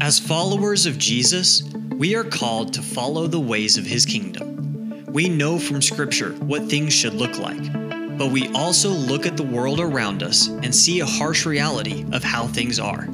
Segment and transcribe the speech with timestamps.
[0.00, 1.62] As followers of Jesus,
[1.96, 5.06] we are called to follow the ways of his kingdom.
[5.12, 7.72] We know from Scripture what things should look like,
[8.18, 12.22] but we also look at the world around us and see a harsh reality of
[12.22, 13.08] how things are.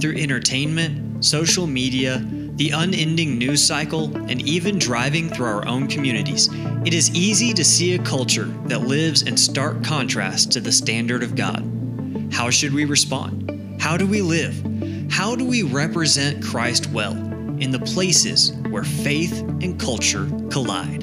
[0.00, 2.18] Through entertainment, social media,
[2.56, 6.48] the unending news cycle, and even driving through our own communities,
[6.86, 11.22] it is easy to see a culture that lives in stark contrast to the standard
[11.22, 11.62] of God.
[12.32, 13.80] How should we respond?
[13.80, 14.54] How do we live?
[15.10, 21.02] How do we represent Christ well in the places where faith and culture collide?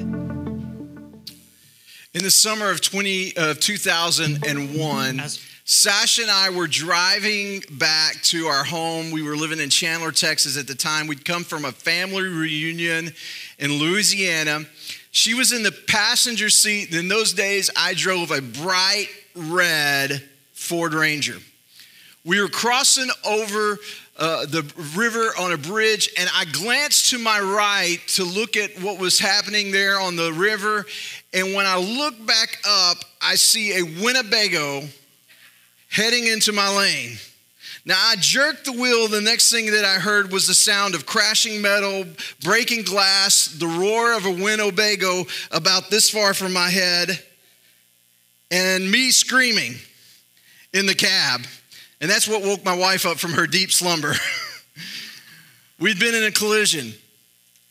[2.14, 5.22] In the summer of 20 of 2001,
[5.66, 9.10] Sasha and I were driving back to our home.
[9.10, 11.06] We were living in Chandler, Texas at the time.
[11.06, 13.14] We'd come from a family reunion
[13.58, 14.66] in Louisiana.
[15.10, 16.94] She was in the passenger seat.
[16.94, 21.38] In those days, I drove a bright red Ford Ranger.
[22.26, 23.78] We were crossing over
[24.18, 28.78] uh, the river on a bridge, and I glanced to my right to look at
[28.82, 30.84] what was happening there on the river.
[31.32, 34.82] And when I look back up, I see a Winnebago
[35.94, 37.16] heading into my lane.
[37.84, 39.06] Now, I jerked the wheel.
[39.06, 42.04] The next thing that I heard was the sound of crashing metal,
[42.42, 47.22] breaking glass, the roar of a Winnebago about this far from my head,
[48.50, 49.74] and me screaming
[50.72, 51.42] in the cab.
[52.00, 54.14] And that's what woke my wife up from her deep slumber.
[55.78, 56.92] We'd been in a collision.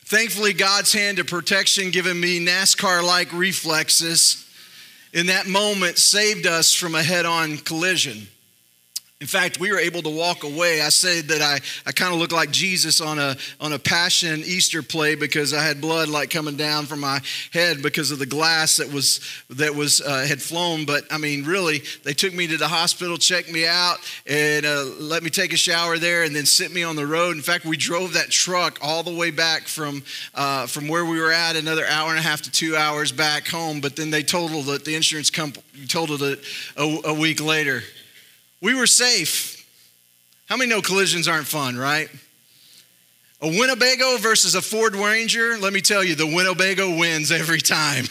[0.06, 4.43] Thankfully, God's hand of protection, given me NASCAR like reflexes,
[5.14, 8.26] in that moment saved us from a head on collision.
[9.24, 10.82] In fact, we were able to walk away.
[10.82, 11.58] I said that I,
[11.88, 15.62] I kind of looked like Jesus on a, on a Passion Easter play because I
[15.62, 19.74] had blood like coming down from my head because of the glass that was that
[19.74, 20.84] was uh, had flown.
[20.84, 24.84] But I mean, really, they took me to the hospital, checked me out, and uh,
[25.00, 27.34] let me take a shower there, and then sent me on the road.
[27.34, 30.02] In fact, we drove that truck all the way back from
[30.34, 33.48] uh, from where we were at, another hour and a half to two hours back
[33.48, 33.80] home.
[33.80, 34.84] But then they totaled it.
[34.84, 36.40] The insurance company totaled it
[36.76, 37.82] a, a week later.
[38.64, 39.62] We were safe.
[40.46, 42.08] How many know collisions aren't fun, right?
[43.42, 48.06] A Winnebago versus a Ford Ranger, let me tell you, the Winnebago wins every time.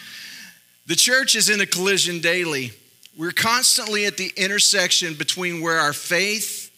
[0.86, 2.72] the church is in a collision daily.
[3.16, 6.70] We're constantly at the intersection between where our faith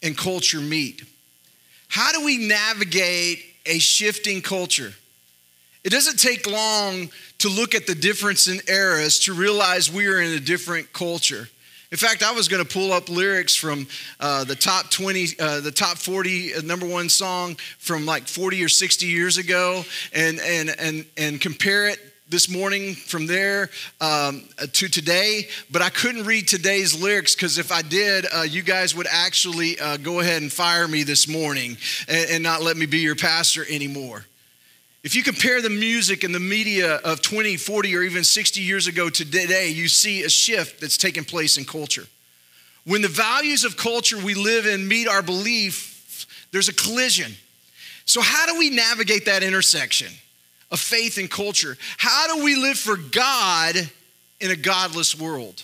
[0.00, 1.02] and culture meet.
[1.88, 4.92] How do we navigate a shifting culture?
[5.82, 10.20] It doesn't take long to look at the difference in eras to realize we are
[10.20, 11.48] in a different culture.
[11.92, 13.88] In fact, I was going to pull up lyrics from
[14.20, 18.62] uh, the top 20, uh, the top 40 uh, number one song from like 40
[18.62, 23.70] or 60 years ago and, and, and, and compare it this morning from there
[24.00, 28.62] um, to today, but I couldn't read today's lyrics because if I did, uh, you
[28.62, 31.76] guys would actually uh, go ahead and fire me this morning
[32.06, 34.24] and, and not let me be your pastor anymore.
[35.02, 38.86] If you compare the music and the media of 20, 40, or even 60 years
[38.86, 42.06] ago to today, you see a shift that's taken place in culture.
[42.84, 47.32] When the values of culture we live in meet our belief, there's a collision.
[48.04, 50.08] So, how do we navigate that intersection
[50.70, 51.78] of faith and culture?
[51.96, 53.76] How do we live for God
[54.40, 55.62] in a godless world?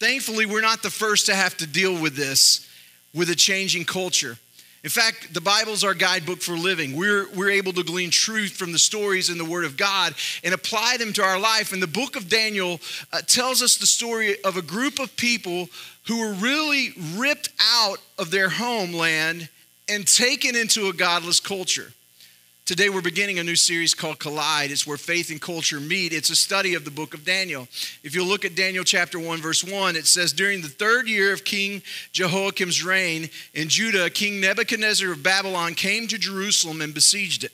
[0.00, 2.68] Thankfully, we're not the first to have to deal with this
[3.14, 4.38] with a changing culture.
[4.88, 6.96] In fact, the Bible's our guidebook for living.
[6.96, 10.54] We're, we're able to glean truth from the stories in the Word of God and
[10.54, 11.74] apply them to our life.
[11.74, 12.80] And the book of Daniel
[13.12, 15.68] uh, tells us the story of a group of people
[16.06, 19.50] who were really ripped out of their homeland
[19.90, 21.92] and taken into a godless culture.
[22.68, 24.70] Today, we're beginning a new series called Collide.
[24.70, 26.12] It's where faith and culture meet.
[26.12, 27.66] It's a study of the book of Daniel.
[28.02, 31.32] If you look at Daniel chapter 1, verse 1, it says, During the third year
[31.32, 31.80] of King
[32.12, 37.52] Jehoiakim's reign in Judah, King Nebuchadnezzar of Babylon came to Jerusalem and besieged it.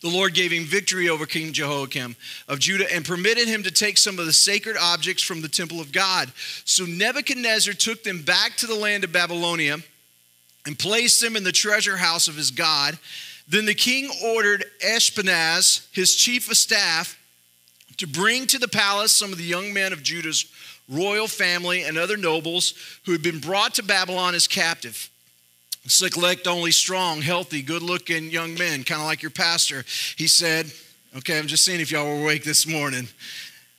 [0.00, 2.16] The Lord gave him victory over King Jehoiakim
[2.48, 5.78] of Judah and permitted him to take some of the sacred objects from the temple
[5.78, 6.32] of God.
[6.64, 9.76] So Nebuchadnezzar took them back to the land of Babylonia
[10.64, 12.98] and placed them in the treasure house of his God.
[13.48, 17.18] Then the king ordered Ashpenaz, his chief of staff,
[17.96, 20.46] to bring to the palace some of the young men of Judah's
[20.88, 25.10] royal family and other nobles who had been brought to Babylon as captive.
[25.86, 29.84] Select only strong, healthy, good looking young men, kind of like your pastor.
[30.16, 30.70] He said,
[31.16, 33.08] Okay, I'm just seeing if y'all were awake this morning.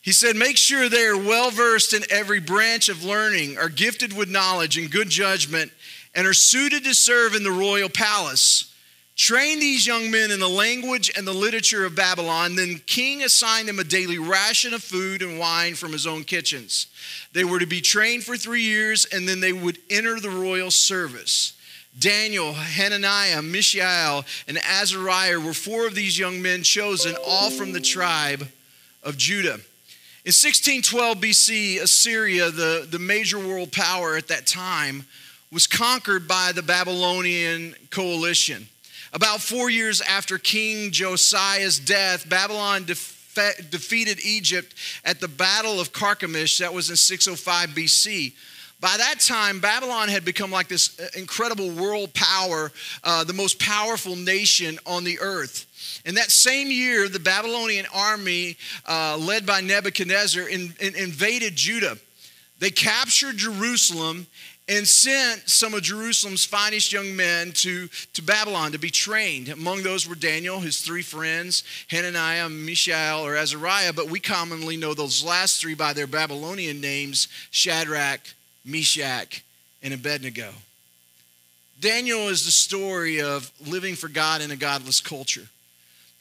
[0.02, 4.13] He said, Make sure they are well versed in every branch of learning, are gifted
[4.13, 5.72] with knowledge and good judgment,
[6.16, 8.70] and are suited to serve in the royal palace.
[9.21, 12.56] Train these young men in the language and the literature of Babylon.
[12.56, 16.88] Then king assigned them a daily ration of food and wine from his own kitchens.
[17.31, 20.71] They were to be trained for three years, and then they would enter the royal
[20.71, 21.53] service.
[22.00, 27.79] Daniel, Hananiah, Mishael, and Azariah were four of these young men chosen, all from the
[27.79, 28.47] tribe
[29.03, 29.59] of Judah.
[30.25, 35.06] In 1612 BC, Assyria, the, the major world power at that time,
[35.51, 38.67] was conquered by the Babylonian coalition.
[39.13, 44.74] About four years after King Josiah's death, Babylon defeated Egypt
[45.04, 48.34] at the Battle of Carchemish, that was in 605 BC.
[48.80, 52.72] By that time, Babylon had become like this uh, incredible world power,
[53.04, 55.68] uh, the most powerful nation on the earth.
[56.06, 61.98] In that same year, the Babylonian army, uh, led by Nebuchadnezzar, in, in, invaded Judah.
[62.58, 64.25] They captured Jerusalem
[64.68, 69.50] and sent some of Jerusalem's finest young men to, to Babylon to be trained.
[69.50, 74.94] Among those were Daniel, his three friends, Hananiah, Mishael, or Azariah, but we commonly know
[74.94, 78.22] those last three by their Babylonian names Shadrach,
[78.63, 79.44] Meshach,
[79.84, 80.54] and Abednego.
[81.80, 85.48] Daniel is the story of living for God in a godless culture.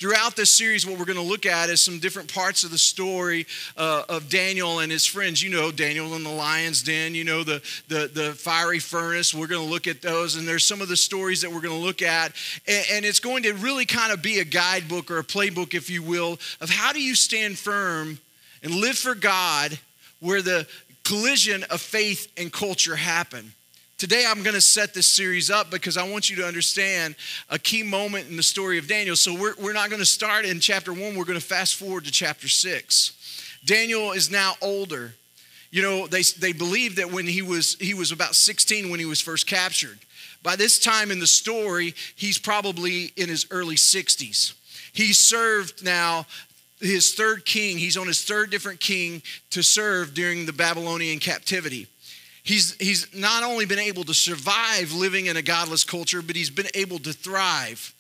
[0.01, 2.79] Throughout this series, what we're going to look at is some different parts of the
[2.79, 5.43] story uh, of Daniel and his friends.
[5.43, 9.35] You know, Daniel in the lion's den, you know, the, the, the fiery furnace.
[9.35, 11.79] We're going to look at those, and there's some of the stories that we're going
[11.79, 12.33] to look at.
[12.67, 15.91] And, and it's going to really kind of be a guidebook or a playbook, if
[15.91, 18.21] you will, of how do you stand firm
[18.63, 19.79] and live for God
[20.21, 20.67] where the
[21.05, 23.53] collision of faith and culture happen.
[24.01, 27.17] Today, I'm going to set this series up because I want you to understand
[27.51, 29.15] a key moment in the story of Daniel.
[29.15, 32.07] So, we're, we're not going to start in chapter one, we're going to fast forward
[32.07, 33.13] to chapter six.
[33.63, 35.13] Daniel is now older.
[35.71, 39.05] You know, they, they believe that when he was, he was about 16 when he
[39.05, 39.99] was first captured.
[40.43, 44.55] By this time in the story, he's probably in his early 60s.
[44.95, 46.25] He served now
[46.79, 47.77] his third king.
[47.77, 49.21] He's on his third different king
[49.51, 51.87] to serve during the Babylonian captivity.
[52.51, 56.51] He's, he's not only been able to survive living in a godless culture, but he's
[56.51, 57.95] been able to thrive.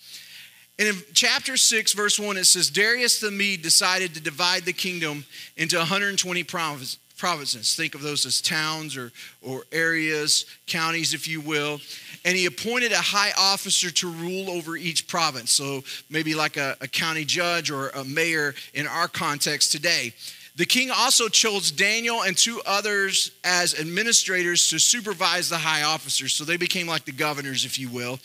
[0.76, 4.72] And in chapter 6, verse 1, it says Darius the Mede decided to divide the
[4.72, 5.24] kingdom
[5.56, 7.76] into 120 provinces.
[7.76, 11.80] Think of those as towns or, or areas, counties, if you will.
[12.24, 15.52] And he appointed a high officer to rule over each province.
[15.52, 20.12] So maybe like a, a county judge or a mayor in our context today.
[20.56, 26.32] The king also chose Daniel and two others as administrators to supervise the high officers.
[26.32, 28.18] So they became like the governors, if you will,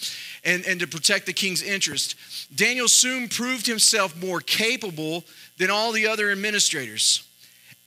[0.43, 2.15] and, and to protect the king's interest.
[2.55, 5.23] Daniel soon proved himself more capable
[5.57, 7.25] than all the other administrators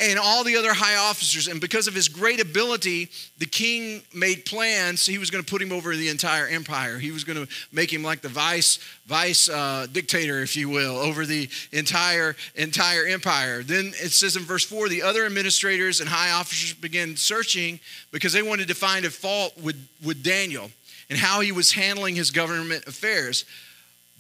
[0.01, 1.49] and all the other high officers.
[1.49, 5.05] And because of his great ability, the king made plans.
[5.05, 6.99] He was going to put him over the entire empire.
[6.99, 10.97] He was going to make him like the vice vice uh, dictator, if you will,
[10.97, 13.63] over the entire entire empire.
[13.63, 17.81] Then it says in verse four, the other administrators and high officers began searching
[18.13, 20.71] because they wanted to find a fault with with Daniel
[21.11, 23.45] and how he was handling his government affairs,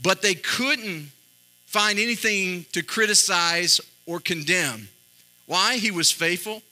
[0.02, 1.10] but they couldn't
[1.66, 4.88] find anything to criticize or condemn.
[5.48, 5.78] Why?
[5.78, 6.62] He was faithful.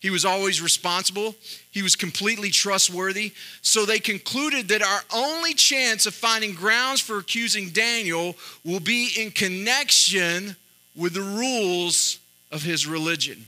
[0.00, 1.36] He was always responsible.
[1.70, 3.32] He was completely trustworthy.
[3.62, 8.34] So they concluded that our only chance of finding grounds for accusing Daniel
[8.64, 10.56] will be in connection
[10.96, 12.18] with the rules
[12.50, 13.46] of his religion.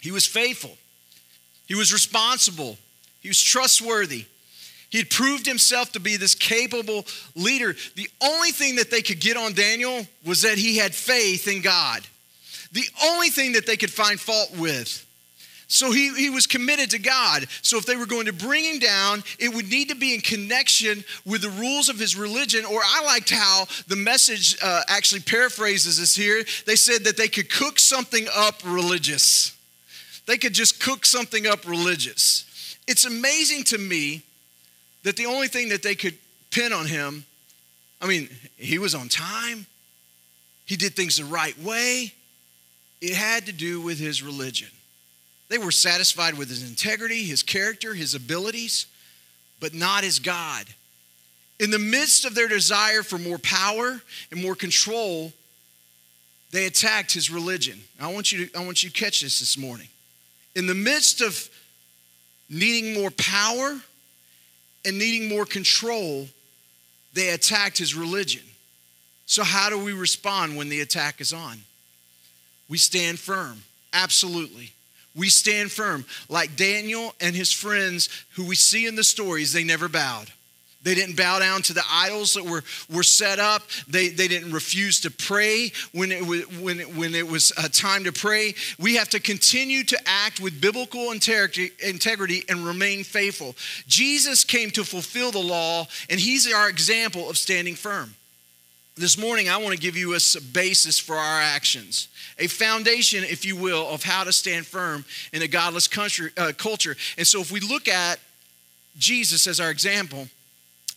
[0.00, 0.76] He was faithful,
[1.66, 2.78] he was responsible,
[3.20, 4.24] he was trustworthy.
[4.88, 7.04] He had proved himself to be this capable
[7.34, 7.74] leader.
[7.96, 11.60] The only thing that they could get on Daniel was that he had faith in
[11.60, 12.06] God
[12.72, 15.04] the only thing that they could find fault with.
[15.68, 17.46] So he, he was committed to God.
[17.62, 20.20] So if they were going to bring him down, it would need to be in
[20.20, 22.64] connection with the rules of his religion.
[22.64, 26.44] Or I liked how the message uh, actually paraphrases this here.
[26.66, 29.56] They said that they could cook something up religious.
[30.26, 32.44] They could just cook something up religious.
[32.86, 34.22] It's amazing to me
[35.02, 36.16] that the only thing that they could
[36.50, 37.24] pin on him,
[38.00, 39.66] I mean, he was on time,
[40.64, 42.12] he did things the right way.
[43.00, 44.68] It had to do with his religion.
[45.48, 48.86] They were satisfied with his integrity, his character, his abilities,
[49.60, 50.66] but not his God.
[51.58, 54.00] In the midst of their desire for more power
[54.30, 55.32] and more control,
[56.50, 57.80] they attacked his religion.
[58.00, 59.88] I want you to, I want you to catch this this morning.
[60.54, 61.48] In the midst of
[62.48, 63.78] needing more power
[64.84, 66.28] and needing more control,
[67.12, 68.42] they attacked his religion.
[69.26, 71.58] So, how do we respond when the attack is on?
[72.68, 73.62] We stand firm.
[73.92, 74.72] Absolutely.
[75.14, 76.04] We stand firm.
[76.28, 80.30] Like Daniel and his friends, who we see in the stories, they never bowed.
[80.82, 83.62] They didn't bow down to the idols that were, were set up.
[83.88, 87.68] They, they didn't refuse to pray when it, was, when, it, when it was a
[87.68, 88.54] time to pray.
[88.78, 93.56] We have to continue to act with biblical integrity and remain faithful.
[93.88, 98.14] Jesus came to fulfill the law, and he's our example of standing firm.
[98.98, 100.20] This morning, I want to give you a
[100.54, 105.42] basis for our actions, a foundation, if you will, of how to stand firm in
[105.42, 106.96] a godless country, uh, culture.
[107.18, 108.18] And so, if we look at
[108.96, 110.28] Jesus as our example,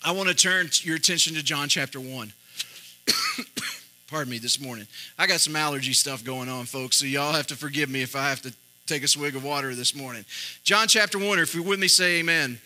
[0.01, 2.31] I want to turn your attention to John chapter 1.
[4.07, 4.87] Pardon me this morning.
[5.17, 8.15] I got some allergy stuff going on, folks, so y'all have to forgive me if
[8.15, 8.53] I have to
[8.85, 10.23] take a swig of water this morning.
[10.63, 12.61] John chapter 1, or if you're with me, say amen.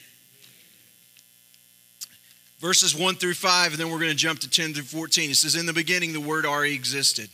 [2.64, 5.32] Verses 1 through 5, and then we're going to jump to 10 through 14.
[5.32, 7.30] It says, In the beginning, the Word already existed.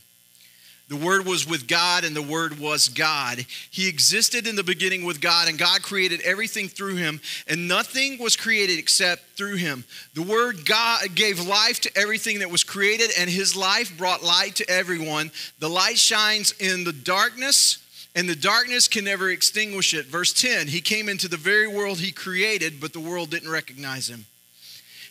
[0.88, 3.46] The Word was with God, and the Word was God.
[3.70, 8.18] He existed in the beginning with God, and God created everything through him, and nothing
[8.18, 9.84] was created except through him.
[10.16, 14.56] The Word God gave life to everything that was created, and his life brought light
[14.56, 15.30] to everyone.
[15.60, 17.78] The light shines in the darkness,
[18.16, 20.08] and the darkness can never extinguish it.
[20.08, 24.10] Verse 10 He came into the very world he created, but the world didn't recognize
[24.10, 24.26] him.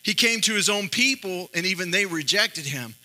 [0.03, 2.95] He came to his own people, and even they rejected him.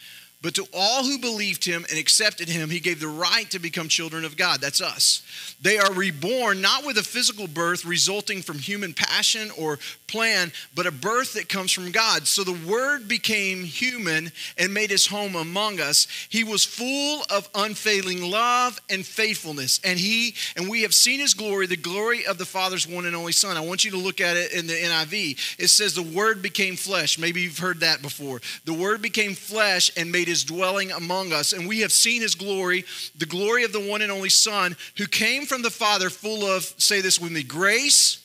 [0.44, 3.88] But to all who believed him and accepted him, he gave the right to become
[3.88, 4.60] children of God.
[4.60, 5.22] That's us.
[5.62, 10.86] They are reborn not with a physical birth resulting from human passion or plan, but
[10.86, 12.26] a birth that comes from God.
[12.26, 16.06] So the Word became human and made his home among us.
[16.28, 21.32] He was full of unfailing love and faithfulness, and he and we have seen his
[21.32, 23.56] glory, the glory of the Father's one and only Son.
[23.56, 25.56] I want you to look at it in the NIV.
[25.58, 27.18] It says the Word became flesh.
[27.18, 28.42] Maybe you've heard that before.
[28.66, 31.52] The Word became flesh and made his dwelling among us.
[31.52, 32.84] And we have seen his glory,
[33.16, 36.64] the glory of the one and only Son, who came from the Father, full of,
[36.76, 38.18] say this with me, grace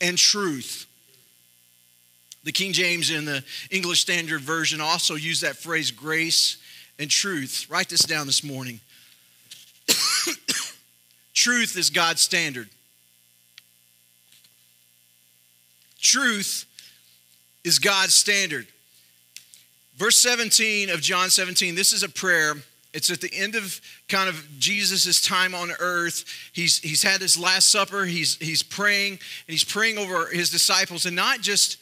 [0.00, 0.86] and truth.
[2.44, 6.56] The King James and the English Standard Version also use that phrase, grace
[6.98, 7.66] and truth.
[7.68, 8.80] Write this down this morning.
[11.34, 12.70] truth is God's standard.
[16.00, 16.64] Truth
[17.62, 18.68] is God's standard.
[19.96, 22.54] Verse 17 of John 17, this is a prayer.
[22.92, 26.24] It's at the end of kind of Jesus' time on earth.
[26.52, 28.04] He's, he's had his Last Supper.
[28.04, 31.78] He's, he's praying, and he's praying over his disciples, and not just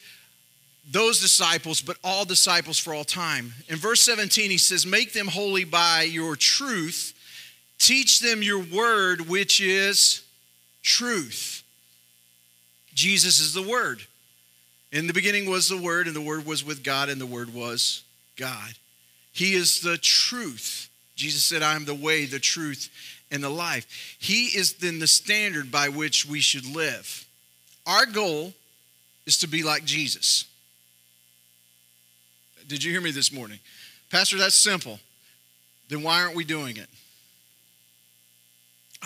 [0.89, 3.53] those disciples, but all disciples for all time.
[3.69, 7.15] In verse 17, he says, Make them holy by your truth.
[7.79, 10.23] Teach them your word, which is
[10.83, 11.63] truth.
[12.95, 14.03] Jesus is the word.
[14.95, 17.53] In the beginning was the Word, and the Word was with God, and the Word
[17.53, 18.04] was
[18.37, 18.75] God.
[19.33, 20.89] He is the truth.
[21.17, 22.89] Jesus said, I am the way, the truth,
[23.31, 24.17] and the life.
[24.19, 27.27] He is then the standard by which we should live.
[27.87, 28.55] Our goal
[29.27, 30.45] is to be like Jesus.
[32.67, 33.59] Did you hear me this morning?
[34.11, 34.99] Pastor, that's simple.
[35.89, 36.89] Then why aren't we doing it?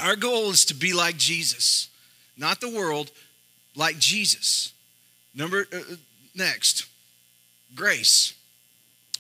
[0.00, 1.88] Our goal is to be like Jesus,
[2.36, 3.10] not the world,
[3.74, 4.72] like Jesus.
[5.34, 5.96] Number uh, uh,
[6.34, 6.86] next,
[7.74, 8.34] grace.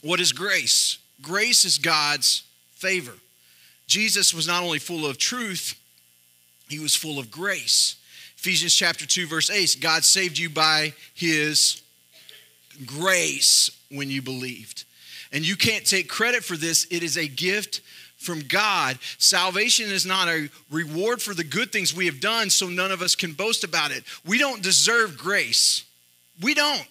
[0.02, 0.98] What is grace?
[1.20, 3.14] Grace is God's favor.
[3.86, 5.74] Jesus was not only full of truth,
[6.68, 7.96] he was full of grace.
[8.36, 11.82] Ephesians chapter 2 verse 8, God saved you by his
[12.86, 14.84] grace when you believed.
[15.32, 16.86] And you can't take credit for this.
[16.90, 17.80] It is a gift
[18.16, 18.98] from God.
[19.18, 23.02] Salvation is not a reward for the good things we have done, so none of
[23.02, 24.04] us can boast about it.
[24.26, 25.84] We don't deserve grace.
[26.40, 26.86] We don't.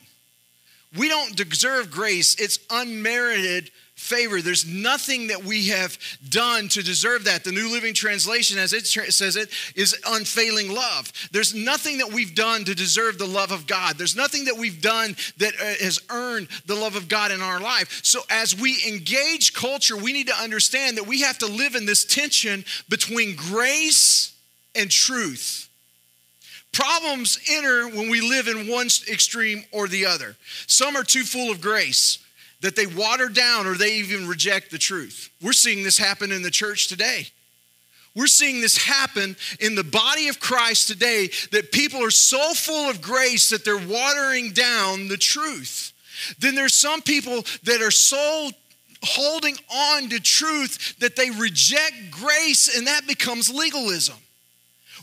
[0.97, 2.35] We don't deserve grace.
[2.35, 4.43] It's unmerited favor.
[4.43, 5.97] There's nothing that we have
[6.29, 7.43] done to deserve that.
[7.43, 11.11] The New Living Translation, as it says it, is unfailing love.
[11.31, 13.97] There's nothing that we've done to deserve the love of God.
[13.97, 17.59] There's nothing that we've done that uh, has earned the love of God in our
[17.59, 18.01] life.
[18.03, 21.87] So as we engage culture, we need to understand that we have to live in
[21.87, 24.31] this tension between grace
[24.75, 25.66] and truth.
[26.73, 30.35] Problems enter when we live in one extreme or the other.
[30.67, 32.19] Some are too full of grace
[32.61, 35.29] that they water down or they even reject the truth.
[35.41, 37.27] We're seeing this happen in the church today.
[38.15, 42.89] We're seeing this happen in the body of Christ today that people are so full
[42.89, 45.93] of grace that they're watering down the truth.
[46.39, 48.49] Then there's some people that are so
[49.03, 54.17] holding on to truth that they reject grace and that becomes legalism.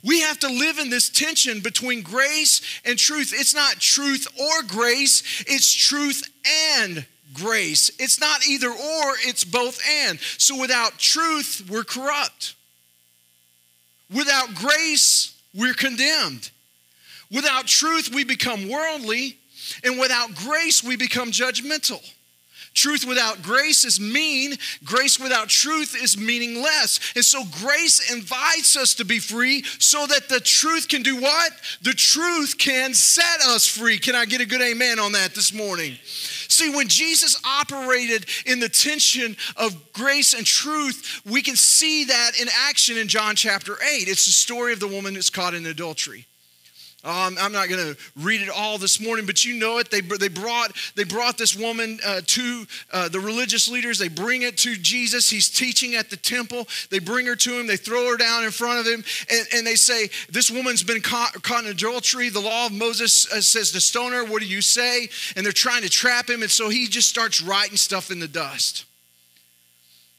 [0.04, 3.32] We have to live in this tension between grace and truth.
[3.34, 6.23] It's not truth or grace, it's truth
[6.70, 7.90] and grace.
[7.99, 10.20] It's not either or, it's both and.
[10.38, 12.54] So without truth, we're corrupt.
[14.14, 16.50] Without grace, we're condemned.
[17.30, 19.38] Without truth, we become worldly.
[19.82, 22.00] And without grace, we become judgmental.
[22.75, 24.54] Truth without grace is mean.
[24.83, 26.99] Grace without truth is meaningless.
[27.14, 31.52] And so grace invites us to be free so that the truth can do what?
[31.83, 33.99] The truth can set us free.
[33.99, 35.97] Can I get a good amen on that this morning?
[36.49, 42.33] See, when Jesus operated in the tension of grace and truth, we can see that
[42.40, 44.09] in action in John chapter 8.
[44.09, 46.26] It's the story of the woman that's caught in adultery.
[47.04, 49.90] Um, I'm not going to read it all this morning, but you know it.
[49.90, 53.99] They, they, brought, they brought this woman uh, to uh, the religious leaders.
[53.99, 55.28] They bring it to Jesus.
[55.28, 56.66] He's teaching at the temple.
[56.88, 57.66] They bring her to him.
[57.66, 61.02] They throw her down in front of him, and, and they say, This woman's been
[61.02, 62.30] caught, caught in adultery.
[62.30, 64.25] The law of Moses uh, says to stone her.
[64.25, 65.08] What do you say?
[65.37, 68.28] And they're trying to trap him, and so he just starts writing stuff in the
[68.28, 68.87] dust.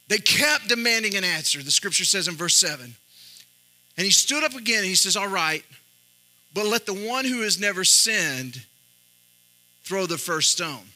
[0.08, 2.94] They kept demanding an answer, the scripture says in verse 7.
[3.96, 5.64] And he stood up again and he says, All right.
[6.56, 8.62] But let the one who has never sinned
[9.84, 10.88] throw the first stone.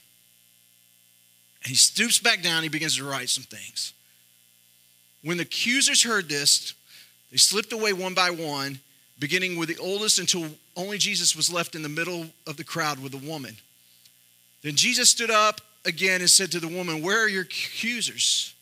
[1.63, 3.93] And he stoops back down, he begins to write some things.
[5.23, 6.73] When the accusers heard this,
[7.31, 8.81] they slipped away one by one,
[9.19, 12.99] beginning with the oldest until only Jesus was left in the middle of the crowd
[12.99, 13.59] with the woman.
[14.63, 18.55] Then Jesus stood up again and said to the woman, Where are your accusers?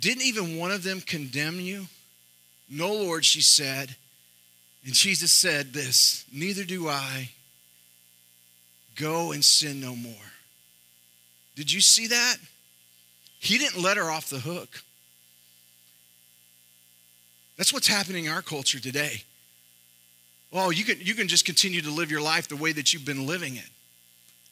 [0.00, 1.86] Didn't even one of them condemn you?
[2.68, 3.94] No, Lord, she said.
[4.84, 7.30] And Jesus said this Neither do I.
[8.96, 10.14] Go and sin no more.
[11.56, 12.36] Did you see that?
[13.40, 14.82] He didn't let her off the hook.
[17.56, 19.22] That's what's happening in our culture today.
[20.52, 23.04] Oh, you can, you can just continue to live your life the way that you've
[23.04, 23.68] been living it.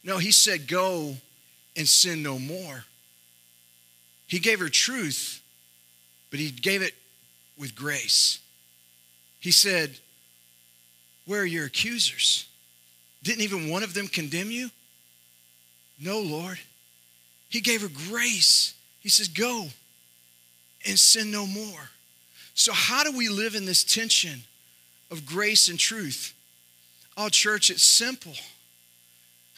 [0.05, 1.17] No, he said, Go
[1.77, 2.85] and sin no more.
[4.27, 5.41] He gave her truth,
[6.31, 6.95] but he gave it
[7.59, 8.41] with grace.
[9.41, 9.97] He said,
[11.27, 12.47] where are your accusers?
[13.23, 14.71] Didn't even one of them condemn you?
[16.01, 16.59] No, Lord.
[17.49, 18.75] He gave her grace.
[19.01, 19.67] He says, Go
[20.87, 21.91] and sin no more.
[22.55, 24.43] So, how do we live in this tension
[25.11, 26.35] of grace and truth?
[27.17, 28.33] Oh, church, it's simple.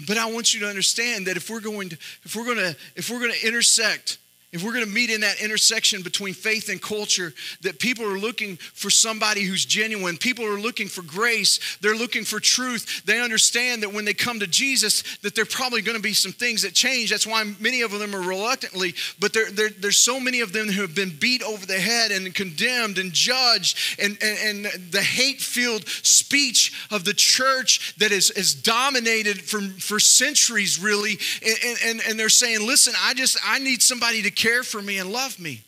[0.06, 2.76] But I want you to understand that if we're going to, if we're going to,
[2.96, 4.18] if we're going to intersect
[4.54, 8.18] if we're going to meet in that intersection between faith and culture, that people are
[8.18, 13.04] looking for somebody who's genuine, people are looking for grace, they're looking for truth.
[13.04, 16.32] They understand that when they come to Jesus, that there probably going to be some
[16.32, 17.10] things that change.
[17.10, 20.68] That's why many of them are reluctantly, but there, there, there's so many of them
[20.68, 25.02] who have been beat over the head and condemned and judged, and, and, and the
[25.02, 31.18] hate-filled speech of the church that is, is dominated for, for centuries, really.
[31.42, 34.98] And, and, and they're saying, listen, I just, I need somebody to care for me
[34.98, 35.62] and love me.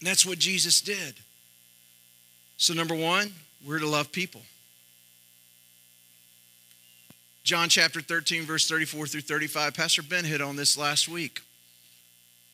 [0.00, 1.14] And that's what Jesus did.
[2.56, 3.32] So, number one,
[3.64, 4.42] we're to love people.
[7.44, 9.74] John chapter 13, verse 34 through 35.
[9.74, 11.40] Pastor Ben hit on this last week,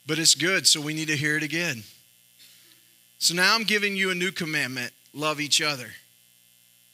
[0.06, 1.82] but it's good, so we need to hear it again.
[3.18, 5.88] So now I'm giving you a new commandment love each other.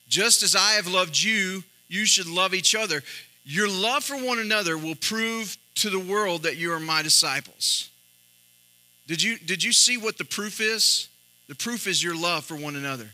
[0.09, 3.03] Just as I have loved you, you should love each other.
[3.45, 7.91] Your love for one another will prove to the world that you are my disciples.
[9.07, 11.09] Did you, did you see what the proof is?
[11.49, 13.11] The proof is your love for one another.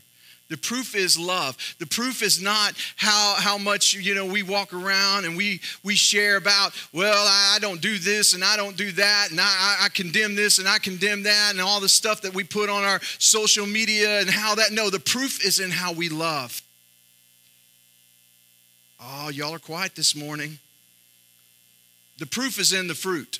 [0.49, 1.55] The proof is love.
[1.77, 5.95] The proof is not how, how much you know we walk around and we we
[5.95, 9.89] share about, well, I don't do this and I don't do that, and I, I
[9.89, 12.99] condemn this and I condemn that, and all the stuff that we put on our
[13.19, 14.71] social media and how that.
[14.71, 16.63] No, the proof is in how we love.
[18.99, 20.57] Oh, y'all are quiet this morning.
[22.19, 23.39] The proof is in the fruit.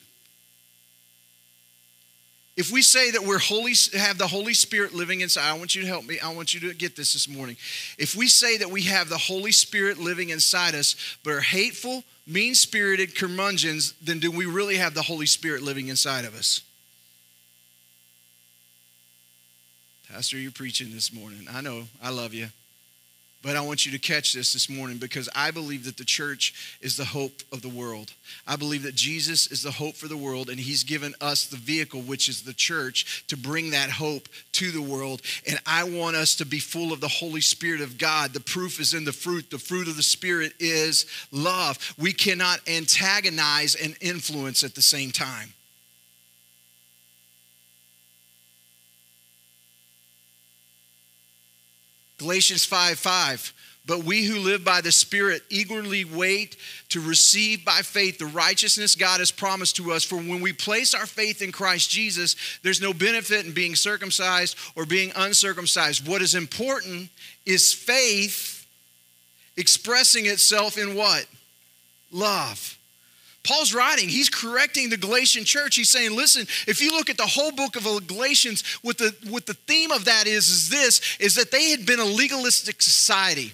[2.59, 5.81] If we say that we're holy, have the Holy Spirit living inside, I want you
[5.83, 6.19] to help me.
[6.19, 7.55] I want you to get this this morning.
[7.97, 12.03] If we say that we have the Holy Spirit living inside us, but are hateful,
[12.27, 16.61] mean spirited curmudgeons, then do we really have the Holy Spirit living inside of us?
[20.11, 21.47] Pastor, you're preaching this morning.
[21.49, 21.83] I know.
[22.03, 22.49] I love you.
[23.41, 26.77] But I want you to catch this this morning because I believe that the church
[26.81, 28.11] is the hope of the world.
[28.45, 31.55] I believe that Jesus is the hope for the world, and He's given us the
[31.55, 35.21] vehicle, which is the church, to bring that hope to the world.
[35.47, 38.33] And I want us to be full of the Holy Spirit of God.
[38.33, 39.49] The proof is in the fruit.
[39.49, 41.95] The fruit of the Spirit is love.
[41.97, 45.53] We cannot antagonize and influence at the same time.
[52.19, 53.53] Galatians 5 5.
[53.85, 56.57] But we who live by the Spirit eagerly wait
[56.89, 60.03] to receive by faith the righteousness God has promised to us.
[60.03, 64.55] For when we place our faith in Christ Jesus, there's no benefit in being circumcised
[64.75, 66.07] or being uncircumcised.
[66.07, 67.09] What is important
[67.47, 68.67] is faith
[69.57, 71.25] expressing itself in what?
[72.11, 72.77] love.
[73.43, 75.75] Paul's writing, he's correcting the Galatian church.
[75.75, 79.45] He's saying, listen, if you look at the whole book of Galatians, what the, what
[79.45, 83.53] the theme of that is, is this, is that they had been a legalistic society.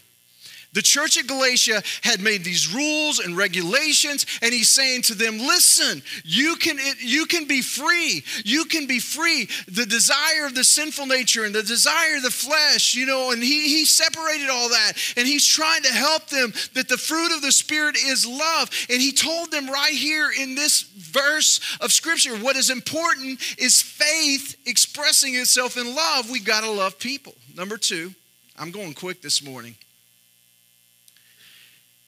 [0.75, 5.37] The church at Galatia had made these rules and regulations, and he's saying to them,
[5.37, 8.25] Listen, you can, you can be free.
[8.43, 9.47] You can be free.
[9.69, 13.41] The desire of the sinful nature and the desire of the flesh, you know, and
[13.41, 14.93] he, he separated all that.
[15.15, 18.69] And he's trying to help them that the fruit of the Spirit is love.
[18.89, 23.81] And he told them right here in this verse of Scripture what is important is
[23.81, 26.29] faith expressing itself in love.
[26.29, 27.33] We've got to love people.
[27.55, 28.13] Number two,
[28.59, 29.77] I'm going quick this morning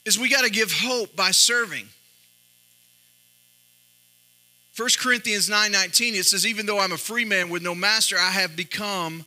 [0.07, 1.85] is we got to give hope by serving.
[4.77, 8.31] 1 Corinthians 9:19 it says even though I'm a free man with no master I
[8.31, 9.25] have become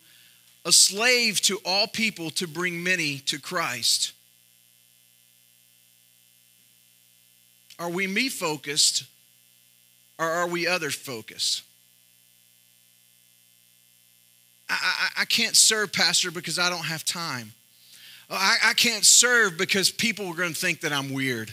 [0.64, 4.12] a slave to all people to bring many to Christ.
[7.78, 9.04] Are we me focused
[10.18, 11.62] or are we other focused?
[14.68, 17.52] I, I, I can't serve, Pastor, because I don't have time.
[18.30, 21.52] I, I can't serve because people are going to think that I'm weird.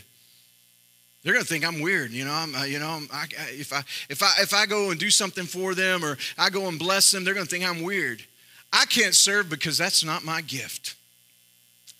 [1.23, 2.31] They're going to think I'm weird, you know.
[2.31, 5.45] I'm, uh, you know, I, if I if I if I go and do something
[5.45, 8.23] for them or I go and bless them, they're going to think I'm weird.
[8.71, 10.95] I can't serve because that's not my gift,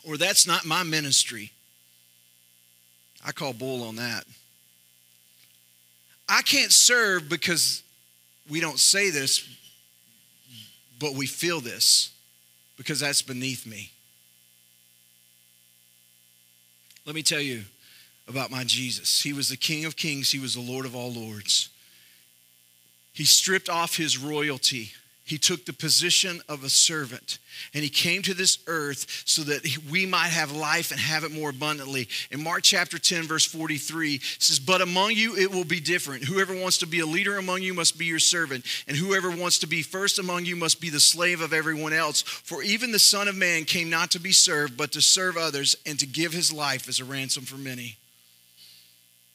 [0.08, 1.52] or that's not my ministry.
[3.26, 4.24] I call bull on that.
[6.30, 7.84] I can't serve because
[8.50, 9.48] we don't say this,
[11.00, 12.12] but we feel this
[12.78, 13.92] because that's beneath me.
[17.08, 17.64] Let me tell you
[18.28, 19.24] about my Jesus.
[19.24, 21.70] He was the King of Kings, He was the Lord of all Lords.
[23.14, 24.92] He stripped off His royalty
[25.28, 27.40] he took the position of a servant
[27.74, 31.34] and he came to this earth so that we might have life and have it
[31.34, 32.08] more abundantly.
[32.32, 36.24] In Mark chapter 10, verse 43, says, But among you it will be different.
[36.24, 39.60] Whoever wants to be a leader among you must be your servant, and whoever wants
[39.60, 42.22] to be first among you must be the slave of everyone else.
[42.22, 45.76] For even the Son of Man came not to be served, but to serve others
[45.86, 47.98] and to give his life as a ransom for many.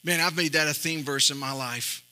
[0.03, 2.03] Man, I've made that a theme verse in my life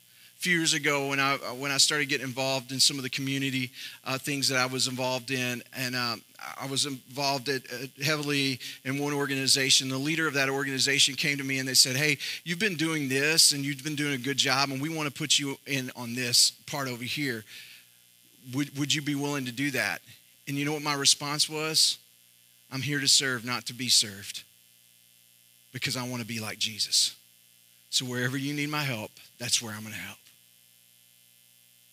[0.42, 3.70] few years ago when I when I started getting involved in some of the community
[4.04, 6.24] uh, things that I was involved in, and um,
[6.60, 9.88] I was involved at, uh, heavily in one organization.
[9.88, 13.08] The leader of that organization came to me and they said, "Hey, you've been doing
[13.08, 15.92] this, and you've been doing a good job, and we want to put you in
[15.96, 17.46] on this part over here.
[18.56, 20.02] Would would you be willing to do that?"
[20.48, 22.00] And you know what my response was?
[22.72, 24.42] I'm here to serve, not to be served,
[25.72, 27.16] because I want to be like Jesus.
[27.92, 30.18] So wherever you need my help, that's where I'm going to help.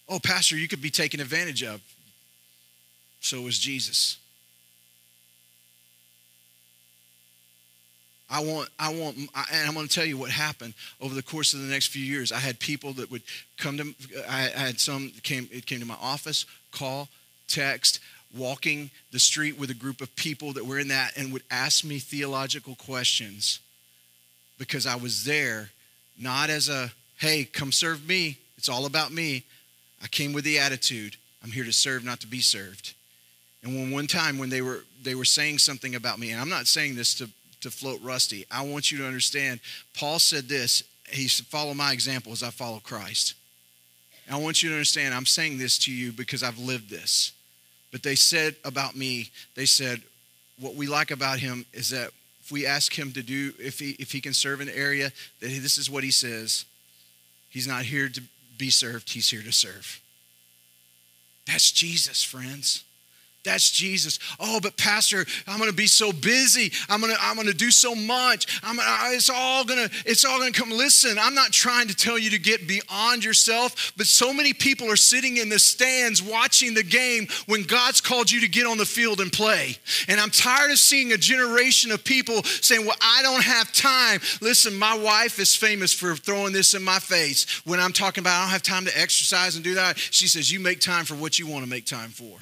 [0.08, 1.80] Oh, Pastor, you could be taken advantage of.
[3.20, 4.16] So was Jesus.
[8.30, 9.28] I want, I want, and
[9.66, 12.30] I'm going to tell you what happened over the course of the next few years.
[12.30, 13.22] I had people that would
[13.56, 13.94] come to,
[14.28, 17.08] I had some came, it came to my office, call,
[17.48, 18.00] text,
[18.36, 21.84] walking the street with a group of people that were in that and would ask
[21.84, 23.60] me theological questions
[24.58, 25.70] because I was there,
[26.20, 28.36] not as a, hey, come serve me.
[28.58, 29.44] It's all about me.
[30.02, 32.94] I came with the attitude, I'm here to serve, not to be served.
[33.62, 36.48] And when one time when they were they were saying something about me, and I'm
[36.48, 37.28] not saying this to,
[37.60, 39.60] to float rusty, I want you to understand,
[39.94, 43.34] Paul said this, he said, follow my example as I follow Christ.
[44.26, 47.32] And I want you to understand, I'm saying this to you because I've lived this.
[47.90, 50.02] But they said about me, they said,
[50.60, 52.10] what we like about him is that
[52.42, 55.48] if we ask him to do, if he if he can serve an area, that
[55.48, 56.64] this is what he says.
[57.50, 58.22] He's not here to
[58.58, 60.00] be served, he's here to serve.
[61.46, 62.84] That's Jesus, friends.
[63.48, 64.18] That's Jesus.
[64.38, 66.70] Oh, but Pastor, I'm going to be so busy.
[66.86, 68.60] I'm going to I'm going to do so much.
[68.62, 70.70] I'm gonna, it's all going to it's all going to come.
[70.70, 74.90] Listen, I'm not trying to tell you to get beyond yourself, but so many people
[74.90, 78.76] are sitting in the stands watching the game when God's called you to get on
[78.76, 79.78] the field and play.
[80.08, 84.20] And I'm tired of seeing a generation of people saying, "Well, I don't have time."
[84.42, 88.40] Listen, my wife is famous for throwing this in my face when I'm talking about
[88.40, 89.96] I don't have time to exercise and do that.
[89.98, 92.38] She says, "You make time for what you want to make time for."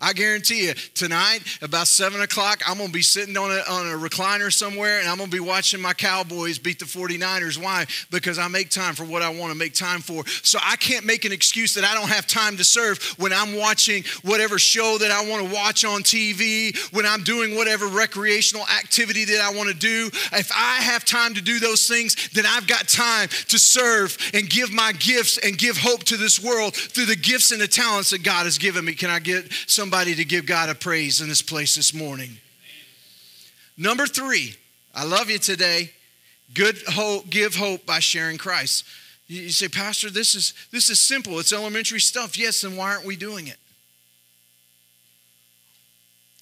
[0.00, 3.86] I guarantee you, tonight, about 7 o'clock, I'm going to be sitting on a, on
[3.88, 7.60] a recliner somewhere and I'm going to be watching my Cowboys beat the 49ers.
[7.60, 7.84] Why?
[8.08, 10.24] Because I make time for what I want to make time for.
[10.44, 13.56] So I can't make an excuse that I don't have time to serve when I'm
[13.56, 18.66] watching whatever show that I want to watch on TV, when I'm doing whatever recreational
[18.68, 20.10] activity that I want to do.
[20.32, 24.48] If I have time to do those things, then I've got time to serve and
[24.48, 28.10] give my gifts and give hope to this world through the gifts and the talents
[28.10, 28.94] that God has given me.
[28.94, 29.87] Can I get some?
[29.88, 32.36] Somebody to give God a praise in this place this morning.
[33.78, 34.54] Number three,
[34.94, 35.92] I love you today.
[36.52, 38.84] Good hope, give hope by sharing Christ.
[39.28, 41.38] You say, Pastor, this is this is simple.
[41.38, 42.38] It's elementary stuff.
[42.38, 43.56] Yes, then why aren't we doing it?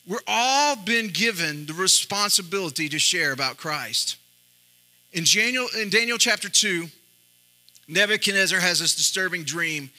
[0.08, 4.16] We're all been given the responsibility to share about Christ.
[5.12, 6.88] In Daniel, in Daniel chapter 2,
[7.86, 9.90] Nebuchadnezzar has this disturbing dream,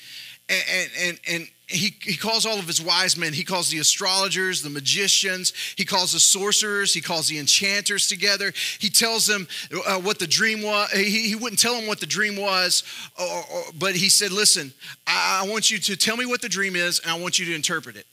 [0.50, 4.62] and, and, and he, he calls all of his wise men, he calls the astrologers,
[4.62, 8.54] the magicians, he calls the sorcerers, he calls the enchanters together.
[8.80, 9.50] He tells them
[9.86, 10.90] uh, what the dream was.
[10.92, 12.84] He, he wouldn't tell them what the dream was,
[13.20, 14.72] or, or, but he said, Listen,
[15.06, 17.46] I, I want you to tell me what the dream is, and I want you
[17.48, 18.06] to interpret it.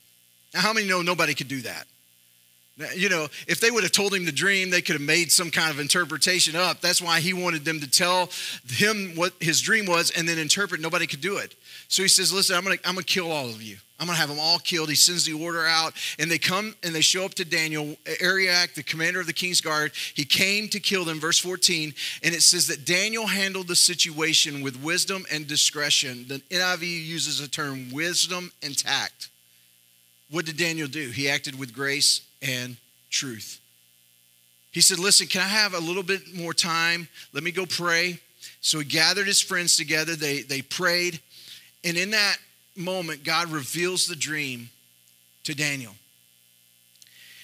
[0.53, 1.87] Now, how many know nobody could do that?
[2.97, 5.53] You know, if they would have told him the dream, they could have made some
[5.53, 6.81] kind of interpretation up.
[6.81, 8.31] That's why he wanted them to tell
[8.69, 10.81] him what his dream was and then interpret.
[10.81, 11.55] Nobody could do it.
[11.89, 13.77] So he says, Listen, I'm going to I'm to kill all of you.
[14.01, 14.89] I'm going to have them all killed.
[14.89, 17.97] He sends the order out, and they come and they show up to Daniel.
[18.21, 21.95] Arioch, the commander of the king's guard, he came to kill them, verse 14.
[22.25, 26.27] And it says that Daniel handled the situation with wisdom and discretion.
[26.27, 29.29] The NIV uses the term wisdom and tact.
[30.31, 31.11] What did Daniel do?
[31.11, 32.77] He acted with grace and
[33.11, 33.61] truth.
[34.73, 37.07] He said, Listen, can I have a little bit more time?
[37.33, 38.19] Let me go pray.
[38.61, 40.17] So he gathered his friends together.
[40.17, 41.21] They, they prayed.
[41.85, 42.39] And in that
[42.77, 44.71] moment, God reveals the dream
[45.45, 45.95] to Daniel.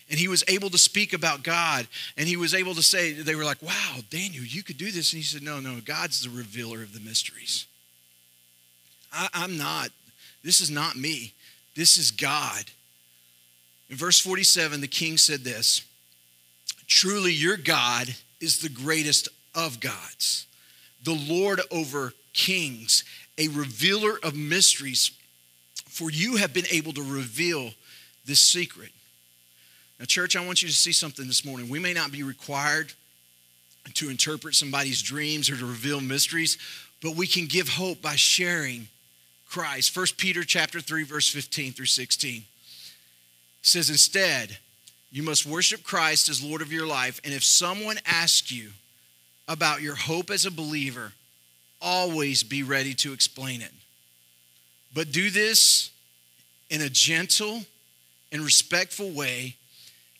[0.08, 1.86] And he was able to speak about God.
[2.16, 5.12] And he was able to say, they were like, wow, Daniel, you could do this.
[5.12, 7.66] And he said, no, no, God's the revealer of the mysteries.
[9.12, 9.90] I, I'm not.
[10.42, 11.34] This is not me.
[11.76, 12.64] This is God.
[13.88, 15.84] In verse 47, the king said this
[16.86, 20.46] Truly, your God is the greatest of gods,
[21.04, 23.04] the Lord over kings,
[23.38, 25.12] a revealer of mysteries,
[25.86, 27.70] for you have been able to reveal
[28.26, 28.90] this secret.
[29.98, 31.68] Now, church, I want you to see something this morning.
[31.68, 32.92] We may not be required
[33.94, 36.58] to interpret somebody's dreams or to reveal mysteries,
[37.02, 38.88] but we can give hope by sharing
[39.48, 39.96] Christ.
[39.96, 42.44] 1 Peter chapter 3 verse 15 through 16
[43.62, 44.58] says instead,
[45.12, 48.70] you must worship Christ as Lord of your life, and if someone asks you
[49.48, 51.12] about your hope as a believer,
[51.80, 53.72] always be ready to explain it.
[54.94, 55.90] But do this
[56.68, 57.62] in a gentle
[58.32, 59.56] and respectful way,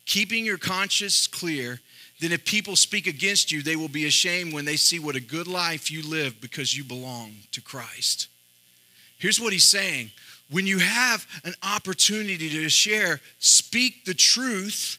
[0.07, 1.81] keeping your conscience clear.
[2.20, 5.20] Then, if people speak against you, they will be ashamed when they see what a
[5.20, 8.29] good life you live because you belong to Christ.
[9.18, 10.11] Here's what he's saying
[10.51, 14.99] when you have an opportunity to share, speak the truth,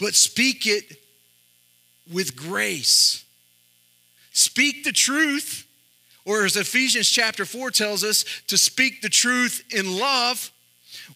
[0.00, 0.96] but speak it
[2.10, 3.25] with grace.
[4.36, 5.66] Speak the truth,
[6.26, 10.52] or as Ephesians chapter 4 tells us, to speak the truth in love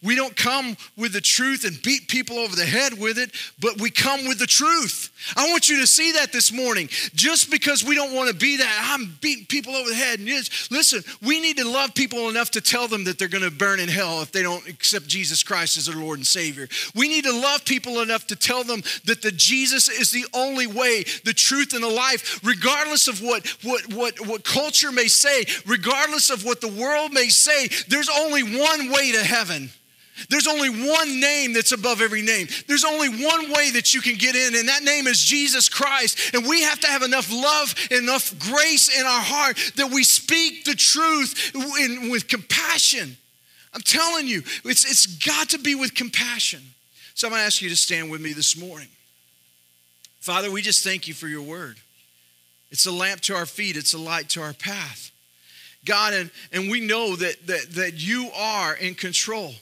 [0.03, 3.79] we don't come with the truth and beat people over the head with it, but
[3.79, 5.09] we come with the truth.
[5.35, 6.89] I want you to see that this morning.
[7.13, 10.19] Just because we don't want to be that, I'm beating people over the head.
[10.19, 10.27] And
[10.71, 13.79] listen, we need to love people enough to tell them that they're going to burn
[13.79, 16.67] in hell if they don't accept Jesus Christ as their Lord and Savior.
[16.95, 20.67] We need to love people enough to tell them that the Jesus is the only
[20.67, 25.45] way, the truth, and the life, regardless of what, what, what, what culture may say,
[25.65, 29.69] regardless of what the world may say, there's only one way to heaven.
[30.29, 32.47] There's only one name that's above every name.
[32.67, 36.33] There's only one way that you can get in, and that name is Jesus Christ.
[36.33, 40.65] And we have to have enough love, enough grace in our heart that we speak
[40.65, 43.17] the truth in, with compassion.
[43.73, 46.61] I'm telling you, it's, it's got to be with compassion.
[47.13, 48.89] So I'm going to ask you to stand with me this morning.
[50.19, 51.77] Father, we just thank you for your word.
[52.69, 55.11] It's a lamp to our feet, it's a light to our path.
[55.83, 59.53] God, and, and we know that, that, that you are in control.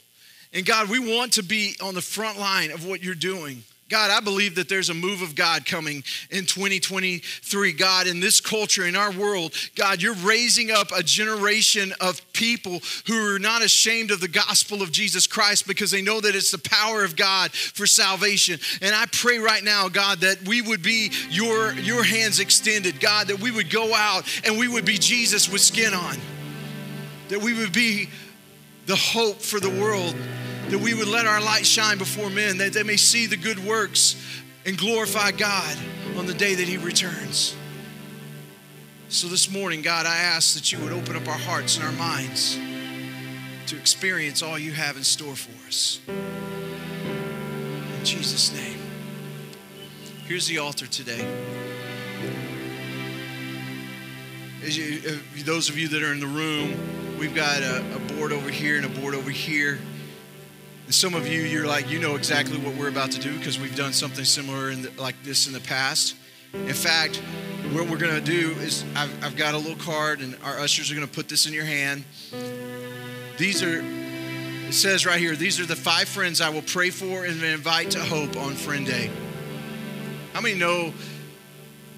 [0.52, 3.62] And God, we want to be on the front line of what you're doing.
[3.90, 7.72] God, I believe that there's a move of God coming in 2023.
[7.72, 12.80] God, in this culture, in our world, God, you're raising up a generation of people
[13.08, 16.52] who are not ashamed of the gospel of Jesus Christ because they know that it's
[16.52, 18.60] the power of God for salvation.
[18.80, 23.26] And I pray right now, God, that we would be your, your hands extended, God,
[23.26, 26.16] that we would go out and we would be Jesus with skin on,
[27.28, 28.08] that we would be
[28.86, 30.14] the hope for the world,
[30.68, 33.58] that we would let our light shine before men, that they may see the good
[33.58, 34.16] works
[34.66, 35.76] and glorify God
[36.16, 37.56] on the day that He returns.
[39.08, 41.92] So this morning, God, I ask that you would open up our hearts and our
[41.92, 42.58] minds
[43.66, 46.00] to experience all you have in store for us.
[46.08, 48.78] In Jesus' name.
[50.26, 51.26] Here's the altar today.
[54.62, 55.00] You,
[55.44, 58.76] those of you that are in the room, we've got a, a board over here
[58.76, 59.78] and a board over here.
[60.84, 63.58] And some of you, you're like, you know exactly what we're about to do because
[63.58, 66.14] we've done something similar the, like this in the past.
[66.52, 67.22] In fact,
[67.72, 70.90] what we're going to do is I've, I've got a little card, and our ushers
[70.90, 72.04] are going to put this in your hand.
[73.38, 77.24] These are, it says right here, these are the five friends I will pray for
[77.24, 79.10] and invite to hope on Friend Day.
[80.32, 80.92] How many know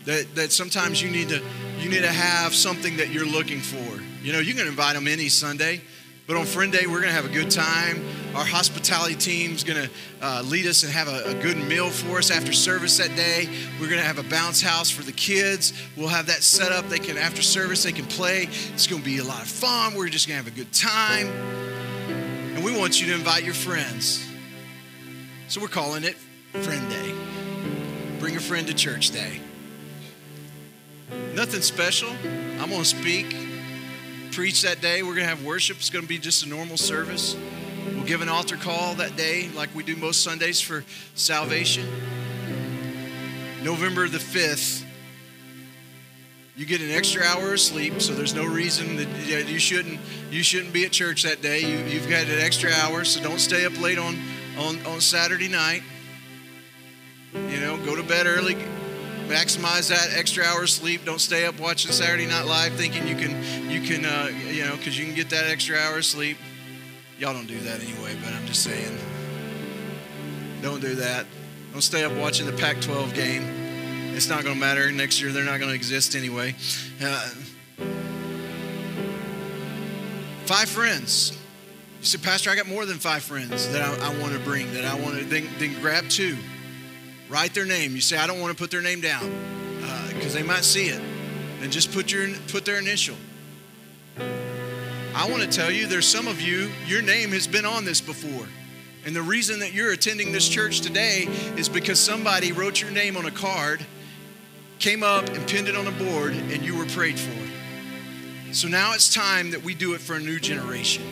[0.05, 1.43] that, that sometimes you need to
[1.83, 4.01] you need to have something that you're looking for?
[4.23, 5.81] You know, you can invite them any Sunday.
[6.27, 8.05] But on Friend Day, we're going to have a good time.
[8.35, 9.91] Our hospitality team's going to
[10.23, 13.49] uh, lead us and have a, a, good meal for us after service that day.
[13.81, 15.73] We're going to have a bounce house for the kids.
[15.97, 16.89] We'll have that set up.
[16.89, 18.49] They can, after service, they can play.
[18.73, 19.95] It's going to be a lot of fun.
[19.95, 21.27] We're just going to have a good time.
[21.27, 24.25] And we want you to invite your friends.
[25.49, 27.15] So we're calling it Friend Day.
[28.21, 29.41] Bring a friend to church day.
[31.35, 32.11] Nothing special.
[32.61, 33.35] I'm going to speak
[34.33, 35.03] preach that day.
[35.03, 35.77] We're going to have worship.
[35.77, 37.37] It's going to be just a normal service.
[37.95, 41.87] We'll give an altar call that day, like we do most Sundays for salvation.
[43.63, 44.85] November the 5th,
[46.57, 50.43] you get an extra hour of sleep, so there's no reason that you shouldn't you
[50.43, 51.61] shouldn't be at church that day.
[51.61, 54.19] You, you've got an extra hour, so don't stay up late on,
[54.59, 55.83] on, on Saturday night.
[57.35, 58.55] You know, go to bed early,
[59.33, 61.05] maximize that extra hour of sleep.
[61.05, 64.77] Don't stay up watching Saturday Night Live thinking you can, you can, uh, you know,
[64.77, 66.37] because you can get that extra hour of sleep.
[67.19, 68.99] Y'all don't do that anyway, but I'm just saying.
[70.61, 71.27] Don't do that.
[71.73, 73.43] Don't stay up watching the Pac 12 game.
[74.15, 74.93] It's not going to matter.
[74.93, 76.55] Next year, they're not going to exist anyway.
[77.03, 77.31] Uh,
[80.45, 81.33] five friends.
[82.01, 84.73] You said, Pastor, I got more than five friends that I, I want to bring,
[84.75, 86.37] that I want to, then, then grab two.
[87.33, 87.95] Write their name.
[87.95, 89.27] You say, I don't want to put their name down
[90.11, 91.01] because uh, they might see it.
[91.61, 93.17] Then just put, your, put their initial.
[95.15, 98.03] I want to tell you, there's some of you, your name has been on this
[98.03, 98.47] before.
[99.07, 101.23] And the reason that you're attending this church today
[101.57, 103.85] is because somebody wrote your name on a card,
[104.79, 108.53] came up and pinned it on a board, and you were prayed for.
[108.53, 111.03] So now it's time that we do it for a new generation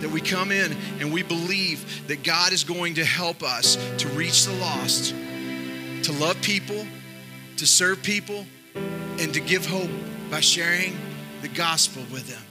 [0.00, 4.08] that we come in and we believe that God is going to help us to
[4.10, 5.14] reach the lost,
[6.04, 6.86] to love people,
[7.56, 9.88] to serve people, and to give hope
[10.30, 10.94] by sharing
[11.40, 12.42] the gospel with them.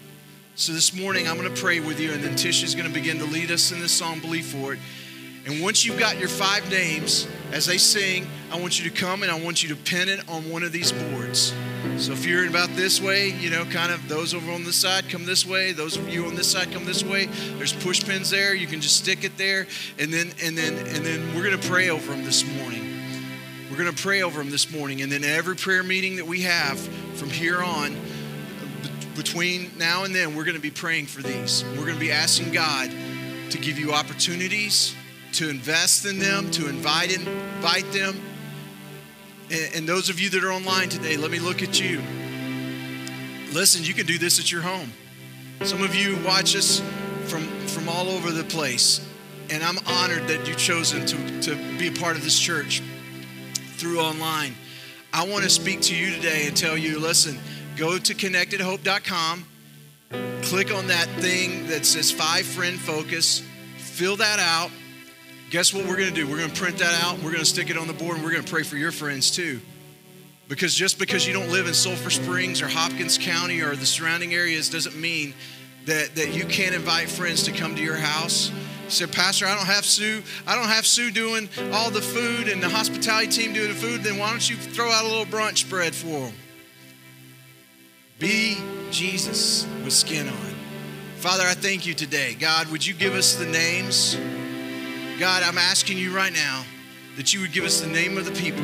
[0.56, 2.94] So this morning, I'm going to pray with you, and then Tish is going to
[2.94, 4.80] begin to lead us in this song, Believe For It.
[5.46, 9.22] And once you've got your five names, as they sing, I want you to come
[9.22, 11.54] and I want you to pin it on one of these boards.
[11.98, 15.10] So if you're about this way, you know, kind of those over on this side
[15.10, 17.26] come this way, those of you on this side come this way.
[17.58, 18.56] There's push pins there.
[18.56, 19.68] You can just stick it there,
[20.00, 22.93] and then and then and then we're gonna pray over them this morning.
[23.74, 26.80] We're gonna pray over them this morning, and then every prayer meeting that we have
[27.16, 27.98] from here on,
[29.16, 31.66] between now and then, we're gonna be praying for these.
[31.76, 32.92] We're gonna be asking God
[33.50, 34.94] to give you opportunities
[35.32, 38.22] to invest in them, to invite invite them.
[39.50, 42.00] And, and those of you that are online today, let me look at you.
[43.54, 44.94] Listen, you can do this at your home.
[45.64, 46.80] Some of you watch us
[47.26, 49.04] from, from all over the place.
[49.50, 52.84] And I'm honored that you've chosen to, to be a part of this church
[53.74, 54.56] through online.
[55.12, 57.40] I want to speak to you today and tell you listen,
[57.76, 59.46] go to connectathope.com,
[60.44, 63.44] click on that thing that says five friend focus,
[63.78, 64.72] fill that out,
[65.54, 66.28] Guess what we're going to do?
[66.28, 67.18] We're going to print that out.
[67.18, 68.92] We're going to stick it on the board and we're going to pray for your
[68.92, 69.62] friends too.
[70.48, 74.34] Because just because you don't live in Sulphur Springs or Hopkins County or the surrounding
[74.34, 75.36] areas doesn't mean
[75.86, 78.52] that, that you can't invite friends to come to your house.
[78.94, 80.22] Said, Pastor, I don't have Sue.
[80.46, 84.04] I don't have Sue doing all the food and the hospitality team doing the food.
[84.04, 86.34] Then why don't you throw out a little brunch spread for them?
[88.20, 88.58] Be
[88.92, 90.56] Jesus with skin on.
[91.18, 92.36] Father, I thank you today.
[92.36, 94.16] God, would you give us the names?
[95.20, 96.64] God, I'm asking you right now
[97.18, 98.64] that you would give us the name of the people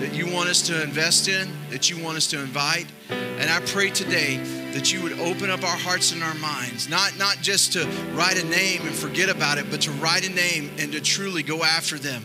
[0.00, 2.86] that you want us to invest in, that you want us to invite.
[3.10, 4.38] And I pray today
[4.72, 8.42] that you would open up our hearts and our minds, not, not just to write
[8.42, 11.62] a name and forget about it, but to write a name and to truly go
[11.62, 12.24] after them,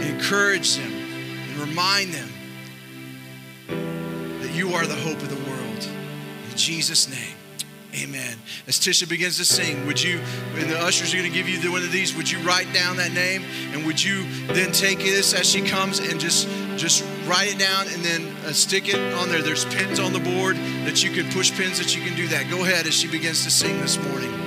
[0.00, 2.28] encourage them, and remind them
[4.40, 5.88] that you are the hope of the world.
[6.50, 7.41] In Jesus' name.
[7.94, 8.38] Amen.
[8.66, 10.18] As Tisha begins to sing, would you,
[10.56, 12.96] and the ushers are going to give you one of these, would you write down
[12.96, 13.44] that name?
[13.72, 17.88] And would you then take this as she comes and just, just write it down
[17.88, 19.42] and then uh, stick it on there?
[19.42, 22.48] There's pins on the board that you can push pins that you can do that.
[22.48, 24.41] Go ahead as she begins to sing this morning.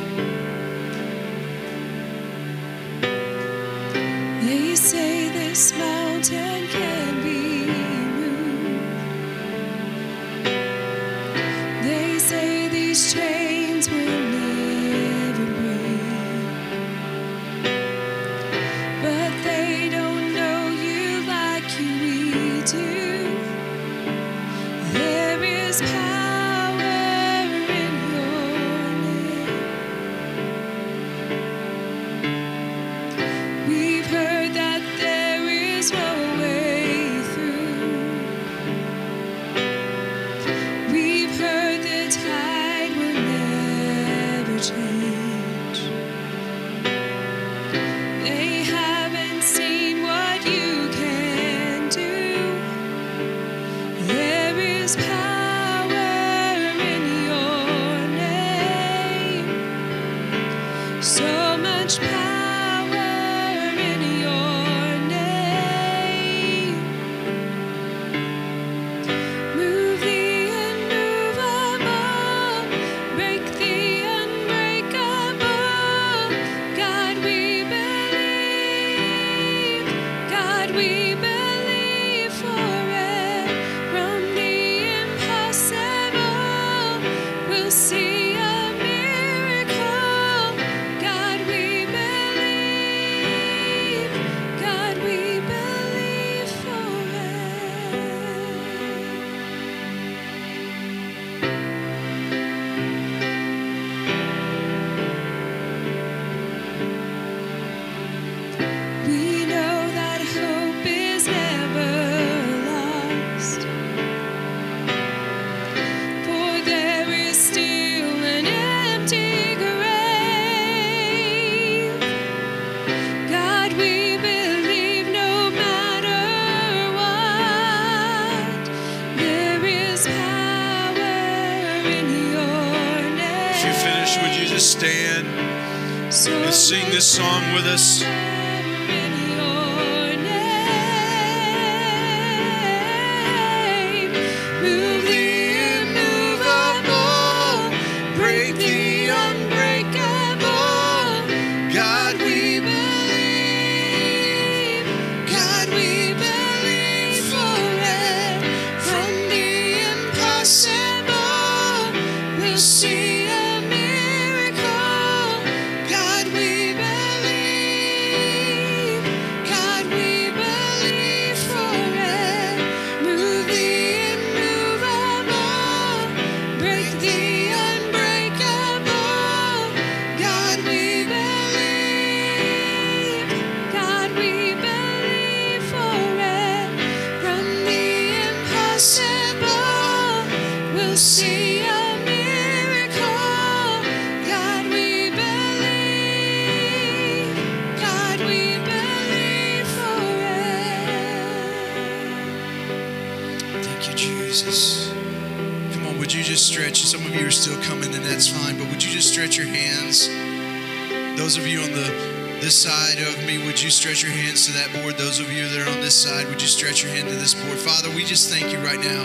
[213.65, 214.95] You stretch your hands to that board?
[214.95, 217.33] Those of you that are on this side, would you stretch your hand to this
[217.33, 217.57] board?
[217.57, 219.01] Father, we just thank you right now.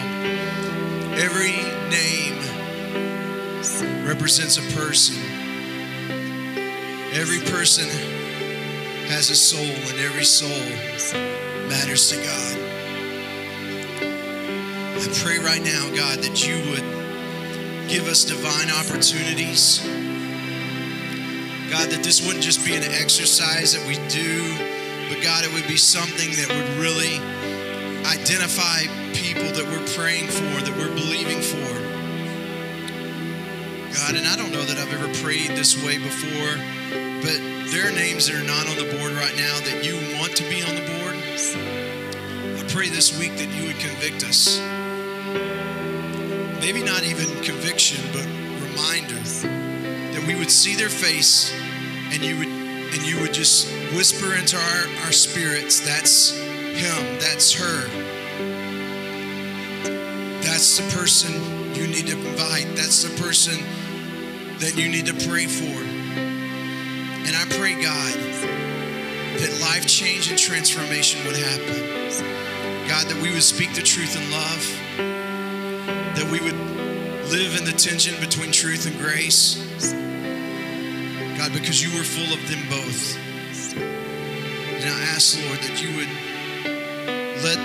[1.16, 1.56] Every
[1.88, 2.36] name
[4.06, 5.16] represents a person.
[7.14, 7.88] Every person
[9.08, 10.50] has a soul, and every soul
[11.70, 12.58] matters to God.
[14.94, 16.84] I pray right now, God, that you would
[17.88, 19.80] give us divine opportunities.
[21.70, 24.58] God, that this wouldn't just be an exercise that we do,
[25.08, 27.22] but God, it would be something that would really
[28.10, 31.70] identify people that we're praying for, that we're believing for.
[33.94, 36.58] God, and I don't know that I've ever prayed this way before,
[37.22, 37.38] but
[37.70, 40.44] there are names that are not on the board right now that you want to
[40.50, 41.14] be on the board.
[42.58, 44.58] I pray this week that you would convict us.
[46.58, 48.26] Maybe not even conviction, but
[48.74, 49.59] reminder
[50.20, 51.52] that we would see their face
[52.12, 57.52] and you would and you would just whisper into our, our spirits, that's him, that's
[57.52, 57.86] her.
[60.42, 61.32] That's the person
[61.74, 62.66] you need to invite.
[62.74, 63.62] That's the person
[64.58, 65.64] that you need to pray for.
[65.64, 68.12] And I pray, God,
[69.38, 72.88] that life change and transformation would happen.
[72.88, 74.66] God, that we would speak the truth in love,
[76.16, 76.58] that we would
[77.30, 80.09] live in the tension between truth and grace.
[81.40, 83.16] God, because you were full of them both.
[83.74, 86.08] And I ask, Lord, that you would
[87.42, 87.56] let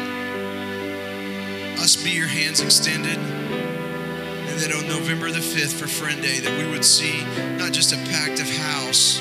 [1.84, 3.18] us be your hands extended.
[3.18, 7.22] And that on November the 5th for Friend Day, that we would see
[7.58, 9.20] not just a packed of house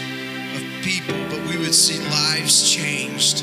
[0.54, 3.42] of people, but we would see lives changed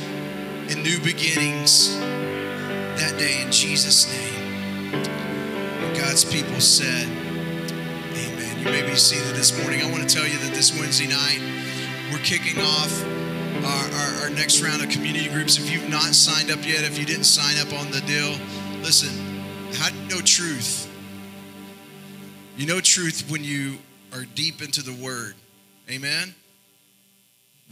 [0.69, 4.93] and new beginnings that day in Jesus' name.
[4.93, 7.30] And God's people said.
[8.61, 9.81] You may be seated this morning.
[9.81, 11.41] I want to tell you that this Wednesday night,
[12.11, 13.03] we're kicking off
[13.65, 15.57] our, our, our next round of community groups.
[15.57, 18.37] If you've not signed up yet, if you didn't sign up on the deal,
[18.83, 19.09] listen,
[19.73, 20.87] how do you know truth?
[22.55, 23.79] You know truth when you
[24.13, 25.33] are deep into the word.
[25.89, 26.35] Amen?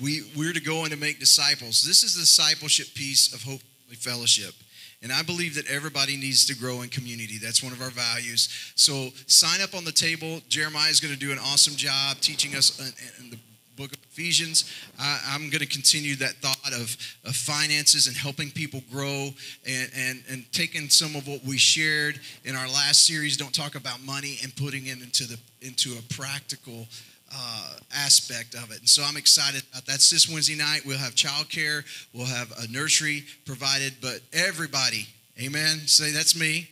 [0.01, 1.83] We, we're to go and make disciples.
[1.83, 3.61] This is the discipleship piece of Hope
[3.99, 4.55] Fellowship.
[5.01, 7.37] And I believe that everybody needs to grow in community.
[7.37, 8.49] That's one of our values.
[8.75, 10.41] So sign up on the table.
[10.49, 13.37] Jeremiah is going to do an awesome job teaching us in, the
[13.77, 14.69] book of Ephesians.
[14.99, 19.29] I, am going to continue that thought of, of finances and helping people grow
[19.65, 23.75] and, and, and taking some of what we shared in our last series, Don't Talk
[23.75, 26.87] About Money, and putting it into, the, into a practical
[27.33, 28.79] uh, aspect of it.
[28.79, 29.91] And so I'm excited about that.
[29.91, 30.81] That's this Wednesday night.
[30.85, 35.07] We'll have childcare, we'll have a nursery provided, but everybody,
[35.39, 36.69] amen, say that's me.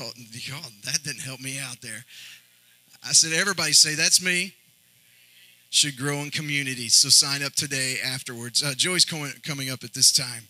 [0.00, 0.10] Oh,
[0.84, 2.04] that didn't help me out there.
[3.06, 4.52] I said, everybody say, that's me.
[5.70, 6.88] Should grow in community.
[6.88, 8.62] So sign up today afterwards.
[8.62, 10.48] Uh, Joey's coming, coming up at this time.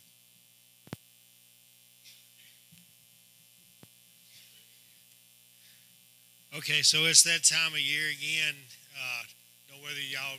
[6.57, 8.55] Okay, so it's that time of year again.
[8.97, 9.23] Uh,
[9.69, 10.39] know whether y'all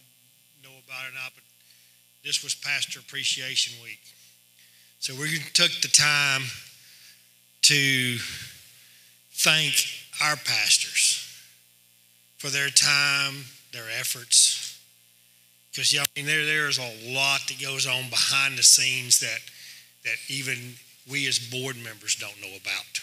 [0.63, 1.43] know about it or not, but
[2.23, 3.99] this was Pastor Appreciation Week.
[4.99, 6.41] So we took the time
[7.63, 8.17] to
[9.31, 9.75] thank
[10.23, 11.23] our pastors
[12.39, 13.35] for their time,
[13.71, 14.81] their efforts.
[15.69, 19.39] Because know, I mean, there, there's a lot that goes on behind the scenes that,
[20.03, 20.57] that even
[21.07, 23.01] we as board members don't know about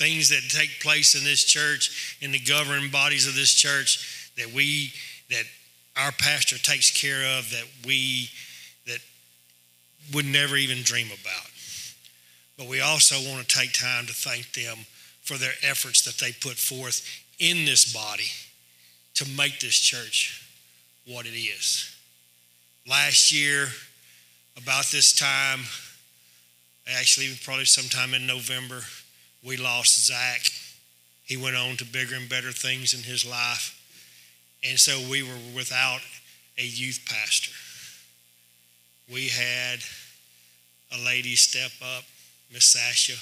[0.00, 4.50] things that take place in this church, in the governing bodies of this church, that
[4.52, 4.92] we,
[5.28, 5.44] that
[5.96, 8.30] our pastor takes care of, that we,
[8.86, 8.98] that
[10.14, 11.50] would never even dream about.
[12.56, 14.78] But we also want to take time to thank them
[15.20, 17.06] for their efforts that they put forth
[17.38, 18.30] in this body
[19.14, 20.46] to make this church
[21.06, 21.94] what it is.
[22.88, 23.66] Last year,
[24.56, 25.60] about this time,
[26.98, 28.80] actually, probably sometime in November,
[29.44, 30.42] we lost Zach.
[31.24, 33.76] He went on to bigger and better things in his life.
[34.68, 36.00] And so we were without
[36.58, 37.52] a youth pastor.
[39.12, 39.80] We had
[40.92, 42.04] a lady step up,
[42.52, 43.18] Miss Sasha.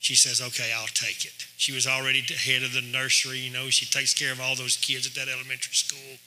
[0.00, 1.46] She says, Okay, I'll take it.
[1.56, 4.76] She was already head of the nursery, you know, she takes care of all those
[4.76, 6.18] kids at that elementary school.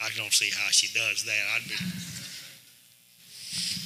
[0.00, 1.42] I don't see how she does that.
[1.54, 1.74] I'd be,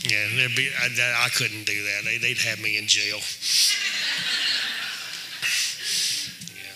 [0.02, 2.02] yeah, be, I, I couldn't do that.
[2.04, 3.18] They, they'd have me in jail.
[6.54, 6.72] yeah.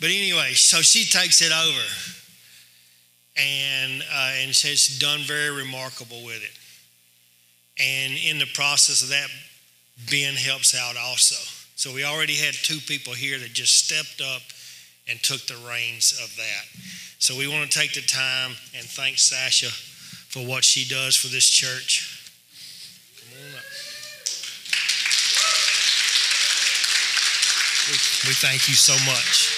[0.00, 1.86] But anyway, so she takes it over
[3.36, 6.58] and, uh, and says done very remarkable with it.
[7.78, 9.28] And in the process of that,
[10.10, 11.36] Ben helps out also.
[11.76, 14.42] So we already had two people here that just stepped up
[15.08, 16.66] and took the reins of that.
[17.18, 19.70] So we want to take the time and thank Sasha
[20.28, 22.16] for what she does for this church.
[23.16, 23.64] Come on up.
[27.90, 29.50] We, thank you so much.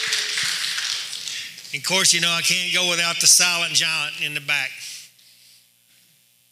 [1.75, 4.71] And of course, you know, I can't go without the silent giant in the back,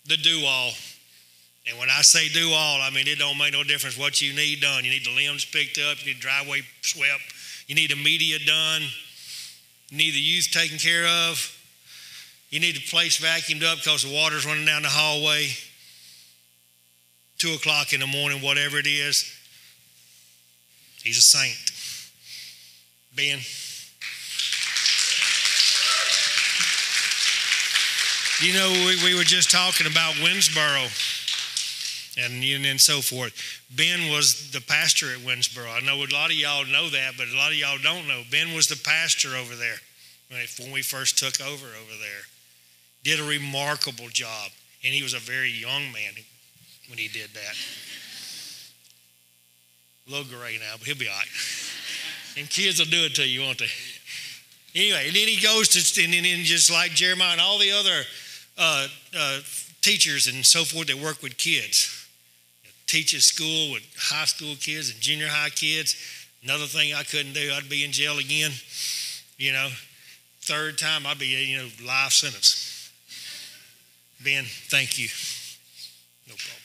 [0.06, 0.72] the do all.
[1.68, 4.34] And when I say do all, I mean it don't make no difference what you
[4.34, 4.84] need done.
[4.84, 7.22] You need the limbs picked up, you need driveway swept,
[7.66, 8.82] you need the media done,
[9.88, 11.56] you need the youth taken care of,
[12.50, 15.48] you need the place vacuumed up because the water's running down the hallway.
[17.38, 19.24] Two o'clock in the morning, whatever it is.
[21.02, 21.69] He's a saint.
[23.16, 23.40] Ben.
[28.42, 30.88] You know, we, we were just talking about Winnsboro
[32.16, 33.34] and, and so forth.
[33.76, 35.70] Ben was the pastor at Winnsboro.
[35.70, 38.22] I know a lot of y'all know that, but a lot of y'all don't know.
[38.30, 39.76] Ben was the pastor over there
[40.30, 42.22] when we first took over over there.
[43.02, 44.50] Did a remarkable job,
[44.84, 46.12] and he was a very young man
[46.88, 47.56] when he did that.
[50.06, 51.69] A little gray now, but he'll be all right.
[52.36, 53.66] And kids will do it to you, won't they?
[54.74, 58.02] Anyway, and then he goes to, and then just like Jeremiah and all the other
[58.56, 59.38] uh, uh,
[59.82, 61.96] teachers and so forth that work with kids.
[62.86, 65.96] Teach at school with high school kids and junior high kids.
[66.42, 68.52] Another thing I couldn't do, I'd be in jail again.
[69.36, 69.68] You know,
[70.42, 72.92] third time I'd be, you know, life sentence.
[74.22, 75.08] Ben, thank you.
[76.28, 76.60] No problem.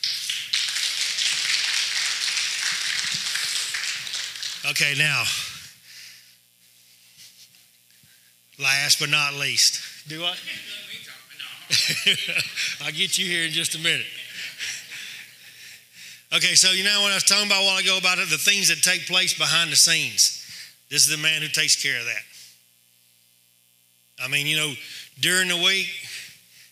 [4.70, 5.22] Okay, now,
[8.58, 10.40] last but not least, do what?
[12.84, 14.06] I'll get you here in just a minute.
[16.32, 18.38] Okay, so you know what I was talking about a while ago about it, the
[18.38, 20.42] things that take place behind the scenes.
[20.90, 22.22] This is the man who takes care of that.
[24.24, 24.72] I mean, you know,
[25.20, 25.88] during the week,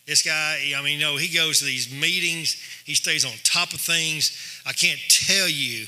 [0.06, 3.72] This guy, I mean, you know, he goes to these meetings, he stays on top
[3.72, 4.60] of things.
[4.66, 5.86] I can't tell you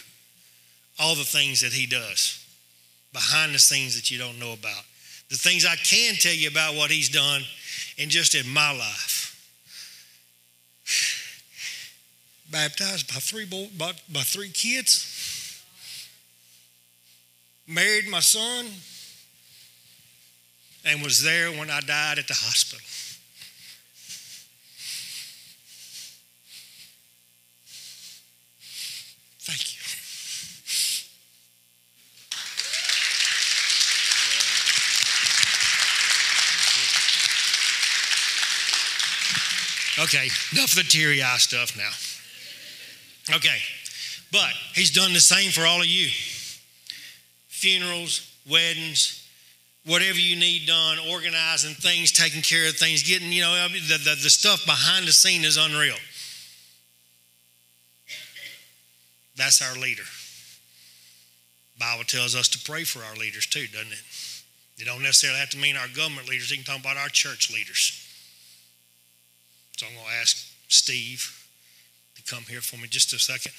[0.98, 2.42] all the things that he does
[3.12, 4.84] behind the scenes that you don't know about.
[5.28, 7.42] The things I can tell you about what he's done
[7.98, 9.32] and just in my life.
[12.50, 15.62] Baptized by three, by, by three kids,
[17.66, 18.66] married my son,
[20.84, 22.86] and was there when I died at the hospital.
[40.06, 43.34] Okay, enough of the teary eye stuff now.
[43.36, 43.58] Okay,
[44.30, 46.08] but he's done the same for all of you
[47.48, 49.26] funerals, weddings,
[49.84, 54.16] whatever you need done, organizing things, taking care of things, getting, you know, the, the,
[54.22, 55.96] the stuff behind the scene is unreal.
[59.36, 60.04] That's our leader.
[61.80, 64.02] Bible tells us to pray for our leaders too, doesn't it?
[64.78, 66.50] It don't necessarily have to mean our government leaders.
[66.50, 68.05] You can talk about our church leaders.
[69.76, 70.36] So I'm going to ask
[70.68, 71.46] Steve
[72.16, 73.52] to come here for me just a second.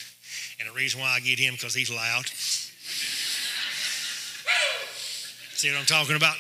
[0.59, 2.25] And the reason why I get him because he's loud.
[5.53, 6.35] See what I'm talking about?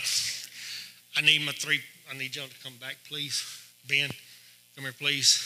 [1.15, 1.79] I need my three.
[2.11, 3.43] I need y'all to come back, please.
[3.87, 4.09] Ben,
[4.75, 5.43] come here, please.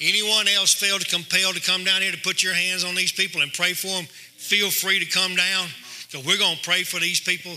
[0.00, 3.42] Anyone else feel compelled to come down here to put your hands on these people
[3.42, 4.06] and pray for them?
[4.06, 5.68] Feel free to come down
[6.12, 7.52] because we're going to pray for these people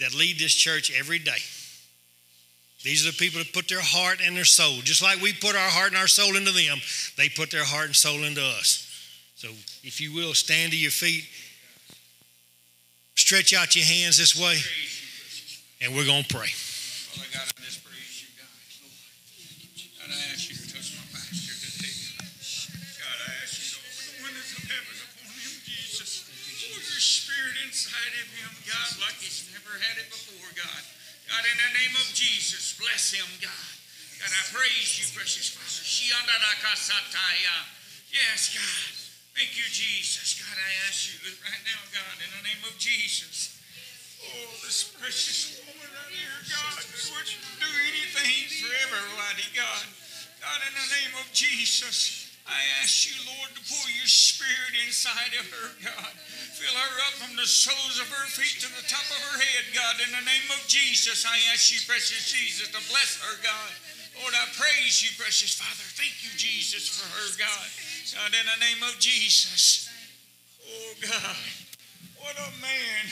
[0.00, 1.38] that lead this church every day.
[2.82, 5.54] These are the people that put their heart and their soul, just like we put
[5.54, 6.78] our heart and our soul into them,
[7.16, 8.88] they put their heart and soul into us.
[9.36, 9.48] So,
[9.84, 11.24] if you will, stand to your feet,
[13.14, 14.58] stretch out your hands this way,
[15.80, 16.48] and we're going to pray.
[19.98, 21.94] God, I ask you to touch my pastor today.
[22.98, 23.31] God, I
[27.42, 30.82] spirit inside of him, God, like he's never had it before, God.
[31.26, 33.70] God, in the name of Jesus, bless him, God.
[34.22, 35.82] God, I praise you, precious Father.
[38.14, 38.94] Yes, God.
[39.34, 40.38] Thank you, Jesus.
[40.38, 43.58] God, I ask you that right now, God, in the name of Jesus.
[44.22, 49.86] Oh, this precious woman right here, God, would you do anything for everybody, God?
[50.38, 52.21] God, in the name of Jesus,
[52.52, 56.14] I ask you, Lord, to pour your spirit inside of her, God.
[56.52, 59.72] Fill her up from the soles of her feet to the top of her head,
[59.72, 59.96] God.
[60.04, 63.72] In the name of Jesus, I ask you, precious Jesus, to bless her, God.
[64.20, 65.88] Lord, I praise you, precious Father.
[65.96, 67.68] Thank you, Jesus, for her, God.
[68.12, 69.88] God, in the name of Jesus.
[70.60, 71.40] Oh, God.
[72.20, 73.04] What a man.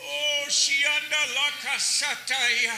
[0.00, 2.76] Oh, Shianda la Casataya.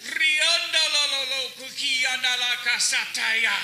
[0.00, 3.56] Rianda la la lo la Casataya.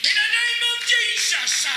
[0.00, 1.68] In the name of Jesus.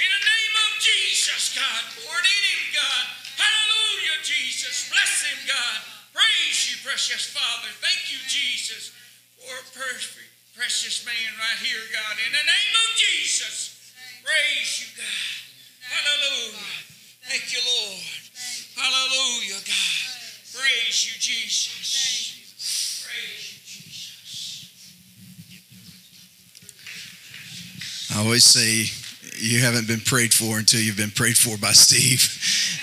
[0.00, 1.82] In the name of Jesus, God.
[2.00, 3.04] Pour it in him, God.
[3.36, 4.88] Hallelujah, Jesus.
[4.88, 5.78] Bless him, God.
[6.16, 7.68] Praise you, precious Father.
[7.84, 8.94] Thank you, Jesus
[9.44, 12.16] for a perfect, precious man right here, God.
[12.16, 13.92] In the name of Jesus,
[14.24, 15.28] praise you, God.
[15.84, 16.93] Hallelujah.
[17.26, 18.02] Thank you, Lord.
[18.76, 20.14] Hallelujah, God.
[20.52, 23.02] Praise you, Jesus.
[23.02, 24.70] Praise you, Jesus.
[28.14, 28.84] I always say
[29.38, 32.28] you haven't been prayed for until you've been prayed for by Steve,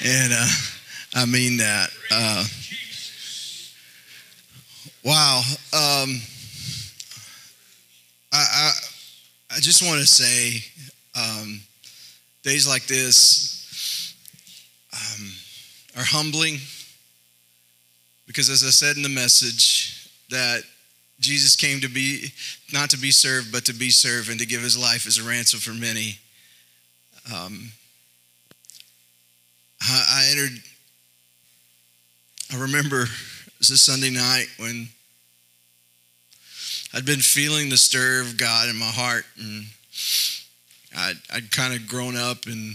[0.03, 0.47] and uh,
[1.15, 1.91] I mean that.
[2.09, 2.43] Uh,
[5.05, 5.41] wow.
[5.71, 6.19] Um,
[8.33, 8.71] I, I
[9.51, 10.63] I just want to say,
[11.15, 11.61] um,
[12.43, 13.60] days like this
[15.01, 15.31] um,
[15.97, 16.57] are humbling
[18.27, 20.63] because, as I said in the message, that
[21.19, 22.31] Jesus came to be
[22.73, 25.23] not to be served, but to be served and to give his life as a
[25.23, 26.17] ransom for many.
[27.33, 27.71] Um,
[29.81, 30.57] I, I entered,
[32.53, 34.87] I remember it was a Sunday night when
[36.93, 39.65] I'd been feeling the stir of God in my heart, and
[40.97, 42.73] I'd, I'd kind of grown up in,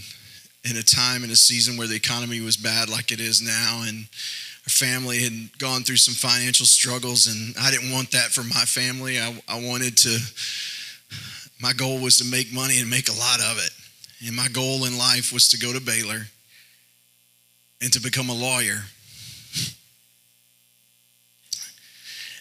[0.69, 3.83] in a time and a season where the economy was bad like it is now,
[3.87, 4.07] and
[4.65, 8.65] our family had gone through some financial struggles, and I didn't want that for my
[8.65, 9.19] family.
[9.19, 10.19] I, I wanted to,
[11.61, 13.71] my goal was to make money and make a lot of it.
[14.25, 16.27] And my goal in life was to go to Baylor
[17.81, 18.83] and to become a lawyer.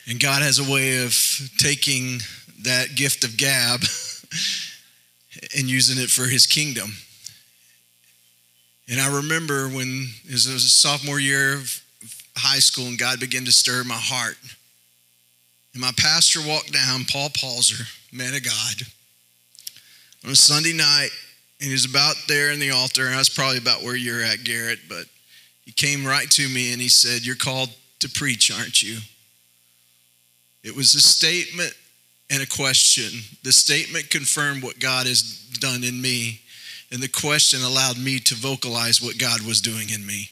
[0.08, 1.14] And God has a way of
[1.58, 2.20] taking
[2.62, 3.80] that gift of gab
[5.56, 6.92] and using it for his kingdom.
[8.88, 11.82] And I remember when it was a sophomore year of
[12.36, 14.36] high school and God began to stir my heart.
[15.72, 18.86] And my pastor walked down, Paul Palzer, man of God,
[20.24, 21.10] on a Sunday night,
[21.60, 23.06] and he was about there in the altar.
[23.06, 25.06] And I was probably about where you're at, Garrett, but
[25.64, 27.70] he came right to me and he said, You're called
[28.00, 28.98] to preach, aren't you?
[30.62, 31.74] It was a statement
[32.30, 33.20] and a question.
[33.42, 36.40] The statement confirmed what God has done in me,
[36.90, 40.30] and the question allowed me to vocalize what God was doing in me.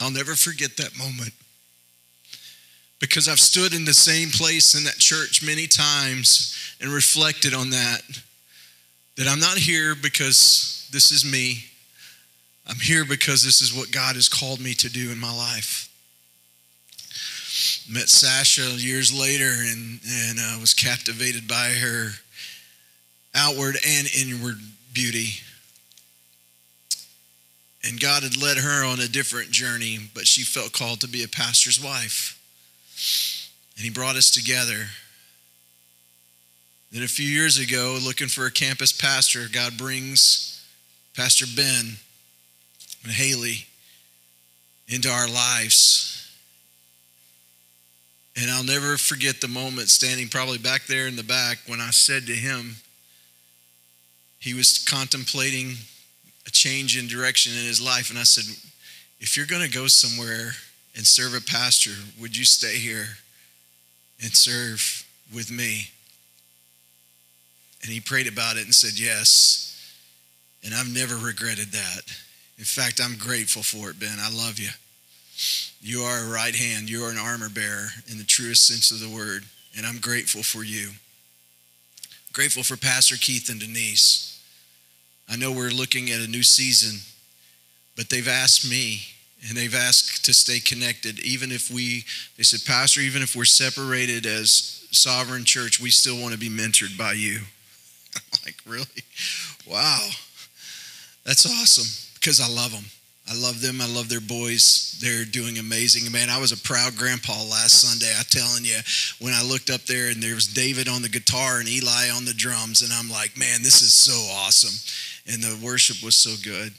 [0.00, 1.32] I'll never forget that moment
[3.00, 7.70] because I've stood in the same place in that church many times and reflected on
[7.70, 8.02] that.
[9.16, 11.64] That I'm not here because this is me.
[12.66, 15.88] I'm here because this is what God has called me to do in my life.
[17.90, 22.10] Met Sasha years later and, and uh, was captivated by her
[23.34, 24.58] outward and inward
[24.92, 25.34] beauty.
[27.84, 31.24] And God had led her on a different journey, but she felt called to be
[31.24, 32.38] a pastor's wife.
[33.76, 34.86] And He brought us together.
[36.92, 40.64] Then a few years ago, looking for a campus pastor, God brings
[41.16, 41.96] Pastor Ben
[43.02, 43.66] and Haley
[44.88, 46.30] into our lives.
[48.36, 51.90] And I'll never forget the moment standing probably back there in the back when I
[51.90, 52.76] said to him,
[54.42, 55.76] he was contemplating
[56.48, 58.10] a change in direction in his life.
[58.10, 58.42] And I said,
[59.20, 60.50] If you're going to go somewhere
[60.96, 63.06] and serve a pastor, would you stay here
[64.20, 65.90] and serve with me?
[67.84, 69.68] And he prayed about it and said, Yes.
[70.64, 72.02] And I've never regretted that.
[72.58, 74.18] In fact, I'm grateful for it, Ben.
[74.18, 74.70] I love you.
[75.80, 78.98] You are a right hand, you are an armor bearer in the truest sense of
[78.98, 79.44] the word.
[79.76, 80.90] And I'm grateful for you.
[82.32, 84.31] Grateful for Pastor Keith and Denise.
[85.28, 87.00] I know we're looking at a new season,
[87.96, 89.00] but they've asked me
[89.48, 91.18] and they've asked to stay connected.
[91.20, 92.04] Even if we,
[92.36, 96.48] they said, Pastor, even if we're separated as sovereign church, we still want to be
[96.48, 97.40] mentored by you.
[98.14, 98.86] I'm like, really?
[99.68, 100.08] Wow.
[101.24, 102.84] That's awesome because I love them.
[103.32, 103.80] I love them.
[103.80, 104.98] I love their boys.
[105.00, 106.10] They're doing amazing.
[106.12, 108.12] Man, I was a proud grandpa last Sunday.
[108.14, 108.76] I'm telling you,
[109.20, 112.26] when I looked up there and there was David on the guitar and Eli on
[112.26, 114.76] the drums, and I'm like, man, this is so awesome.
[115.32, 116.74] And the worship was so good.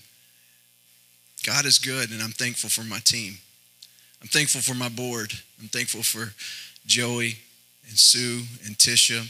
[1.43, 3.39] God is good, and I'm thankful for my team.
[4.21, 5.33] I'm thankful for my board.
[5.59, 6.33] I'm thankful for
[6.85, 7.37] Joey
[7.87, 9.21] and Sue and Tisha.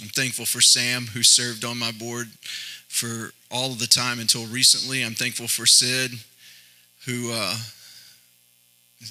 [0.00, 2.28] I'm thankful for Sam, who served on my board
[2.88, 5.04] for all of the time until recently.
[5.04, 6.12] I'm thankful for Sid,
[7.06, 7.56] who uh,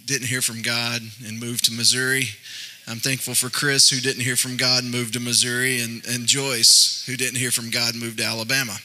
[0.06, 2.26] didn't hear from God and moved to Missouri.
[2.88, 6.26] I'm thankful for Chris, who didn't hear from God and moved to Missouri, and, and
[6.26, 8.76] Joyce, who didn't hear from God and moved to Alabama.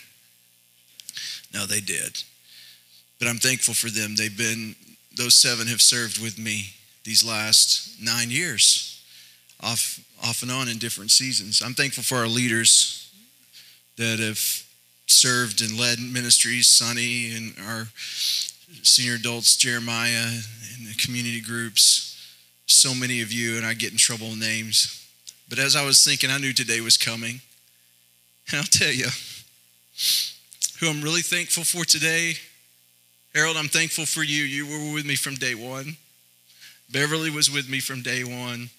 [1.52, 2.22] No, they did.
[3.18, 4.16] But I'm thankful for them.
[4.16, 4.74] They've been,
[5.16, 6.66] those seven have served with me
[7.04, 9.02] these last nine years,
[9.62, 11.62] off, off and on in different seasons.
[11.64, 13.10] I'm thankful for our leaders
[13.96, 14.40] that have
[15.06, 17.86] served and led ministries, Sonny and our
[18.82, 20.26] senior adults, Jeremiah,
[20.76, 22.10] and the community groups.
[22.66, 25.06] So many of you, and I get in trouble with names.
[25.48, 27.40] But as I was thinking, I knew today was coming.
[28.50, 29.06] And I'll tell you
[30.80, 32.34] who I'm really thankful for today.
[33.34, 34.42] Harold, I'm thankful for you.
[34.42, 35.96] You were with me from day one.
[36.92, 38.70] Beverly was with me from day one.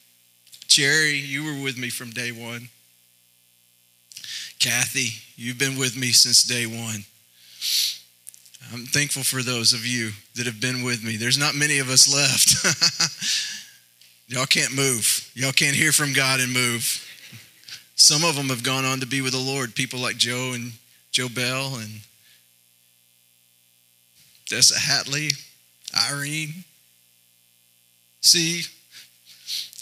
[0.68, 2.70] Jerry, you were with me from day one.
[4.60, 7.06] Kathy, you've been with me since day one.
[8.74, 11.18] I'm thankful for those of you that have been with me.
[11.18, 12.66] There's not many of us left.
[14.28, 15.30] Y'all can't move.
[15.36, 17.02] Y'all can't hear from God and move.
[17.96, 19.76] Some of them have gone on to be with the Lord.
[19.76, 20.74] People like Joe and
[21.12, 22.02] Joe Bell and
[24.50, 25.32] Dessa Hatley,
[26.12, 26.66] Irene.
[28.22, 28.64] See,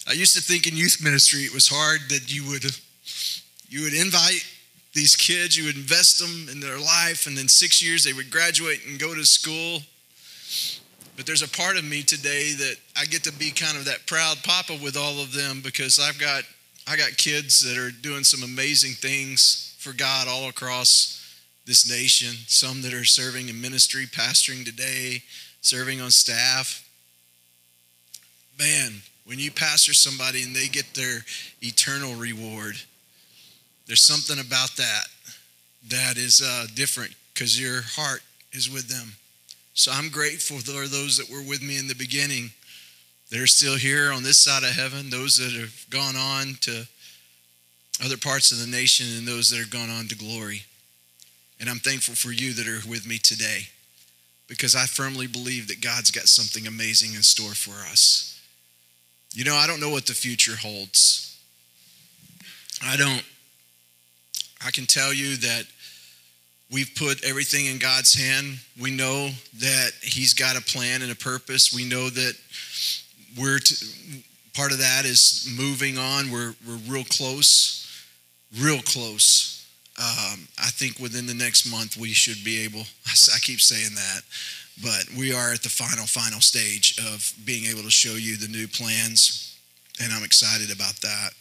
[0.07, 2.65] I used to think in youth ministry it was hard that you would
[3.69, 4.45] you would invite
[4.93, 8.29] these kids, you would invest them in their life, and then six years they would
[8.29, 9.81] graduate and go to school.
[11.15, 14.05] But there's a part of me today that I get to be kind of that
[14.07, 16.43] proud papa with all of them because I've got
[16.87, 21.19] I got kids that are doing some amazing things for God all across
[21.65, 22.35] this nation.
[22.47, 25.23] Some that are serving in ministry, pastoring today,
[25.61, 26.87] serving on staff.
[28.59, 31.19] Man, when you pastor somebody and they get their
[31.61, 32.75] eternal reward,
[33.87, 35.05] there's something about that
[35.89, 38.21] that is uh, different because your heart
[38.51, 39.13] is with them.
[39.73, 42.51] So I'm grateful for those that were with me in the beginning
[43.29, 46.87] They're still here on this side of heaven, those that have gone on to
[48.03, 50.63] other parts of the nation, and those that have gone on to glory.
[51.59, 53.69] And I'm thankful for you that are with me today
[54.47, 58.39] because I firmly believe that God's got something amazing in store for us.
[59.33, 61.39] You know, I don't know what the future holds.
[62.83, 63.23] I don't.
[64.65, 65.65] I can tell you that
[66.71, 68.57] we've put everything in God's hand.
[68.79, 71.73] We know that He's got a plan and a purpose.
[71.73, 72.33] We know that
[73.37, 73.85] we're to,
[74.53, 76.31] part of that is moving on.
[76.31, 78.05] We're we're real close,
[78.59, 79.65] real close.
[79.99, 82.79] Um, I think within the next month we should be able.
[83.35, 84.21] I keep saying that,
[84.81, 88.47] but we are at the final final stage of being able to show you the
[88.47, 89.57] new plans,
[90.01, 91.33] and I'm excited about that.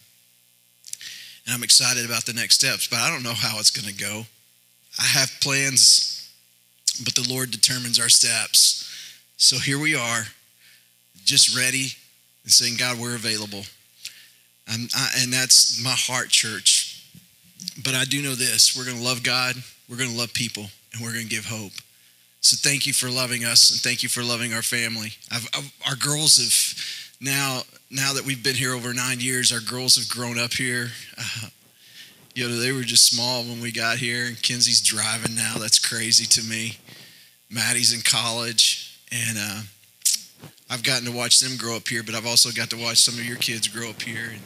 [1.46, 4.00] And I'm excited about the next steps, but I don't know how it's going to
[4.00, 4.26] go.
[4.98, 6.30] I have plans,
[7.04, 8.88] but the Lord determines our steps.
[9.36, 10.22] So here we are,
[11.24, 11.88] just ready
[12.44, 13.64] and saying, God, we're available.
[14.68, 17.04] I, and that's my heart, church.
[17.84, 19.56] But I do know this we're going to love God,
[19.88, 21.72] we're going to love people, and we're going to give hope.
[22.40, 25.12] So thank you for loving us, and thank you for loving our family.
[25.30, 27.62] I've, I've, our girls have now,
[27.92, 30.88] now that we've been here over nine years, our girls have grown up here.
[31.18, 31.48] Uh,
[32.34, 35.56] you know, they were just small when we got here, and Kenzie's driving now.
[35.58, 36.78] That's crazy to me.
[37.50, 39.60] Maddie's in college, and uh,
[40.70, 43.14] I've gotten to watch them grow up here, but I've also got to watch some
[43.14, 44.30] of your kids grow up here.
[44.30, 44.40] And,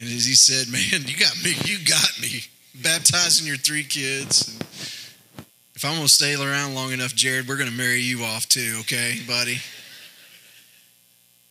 [0.00, 2.40] and as he said, man, you got me, you got me,
[2.82, 4.48] baptizing your three kids.
[4.48, 4.62] And
[5.74, 9.18] if I'm gonna stay around long enough, Jared, we're gonna marry you off too, okay,
[9.28, 9.58] buddy?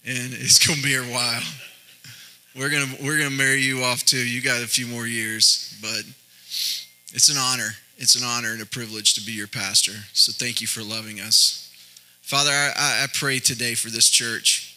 [0.06, 1.44] And it's gonna be a while.
[2.56, 4.18] We're gonna we're gonna marry you off too.
[4.18, 6.04] You got a few more years, but
[7.14, 7.70] it's an honor.
[7.98, 9.94] It's an honor and a privilege to be your pastor.
[10.14, 11.72] So thank you for loving us.
[12.22, 14.76] Father, I, I pray today for this church.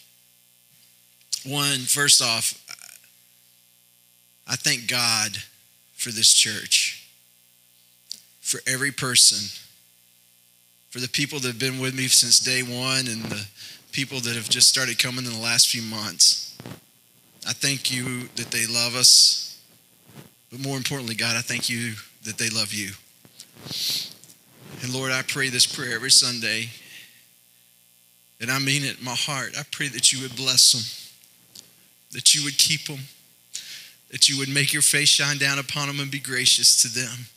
[1.43, 2.61] One, first off,
[4.47, 5.37] I thank God
[5.95, 7.09] for this church,
[8.41, 9.49] for every person,
[10.89, 13.47] for the people that have been with me since day one and the
[13.95, 16.57] people that have just started coming in the last few months.
[17.47, 19.57] I thank you that they love us.
[20.51, 21.93] But more importantly, God, I thank you
[22.25, 22.91] that they love you.
[24.83, 26.71] And Lord, I pray this prayer every Sunday.
[28.41, 29.53] And I mean it in my heart.
[29.57, 31.63] I pray that you would bless them,
[32.11, 32.99] that you would keep them,
[34.11, 37.27] that you would make your face shine down upon them and be gracious to them,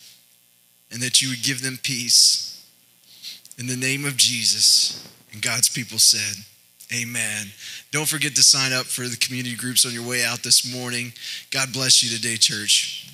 [0.91, 2.67] and that you would give them peace.
[3.59, 5.09] In the name of Jesus.
[5.39, 6.45] And God's people said,
[6.93, 7.47] Amen.
[7.93, 11.13] Don't forget to sign up for the community groups on your way out this morning.
[11.53, 13.09] God bless you today, church.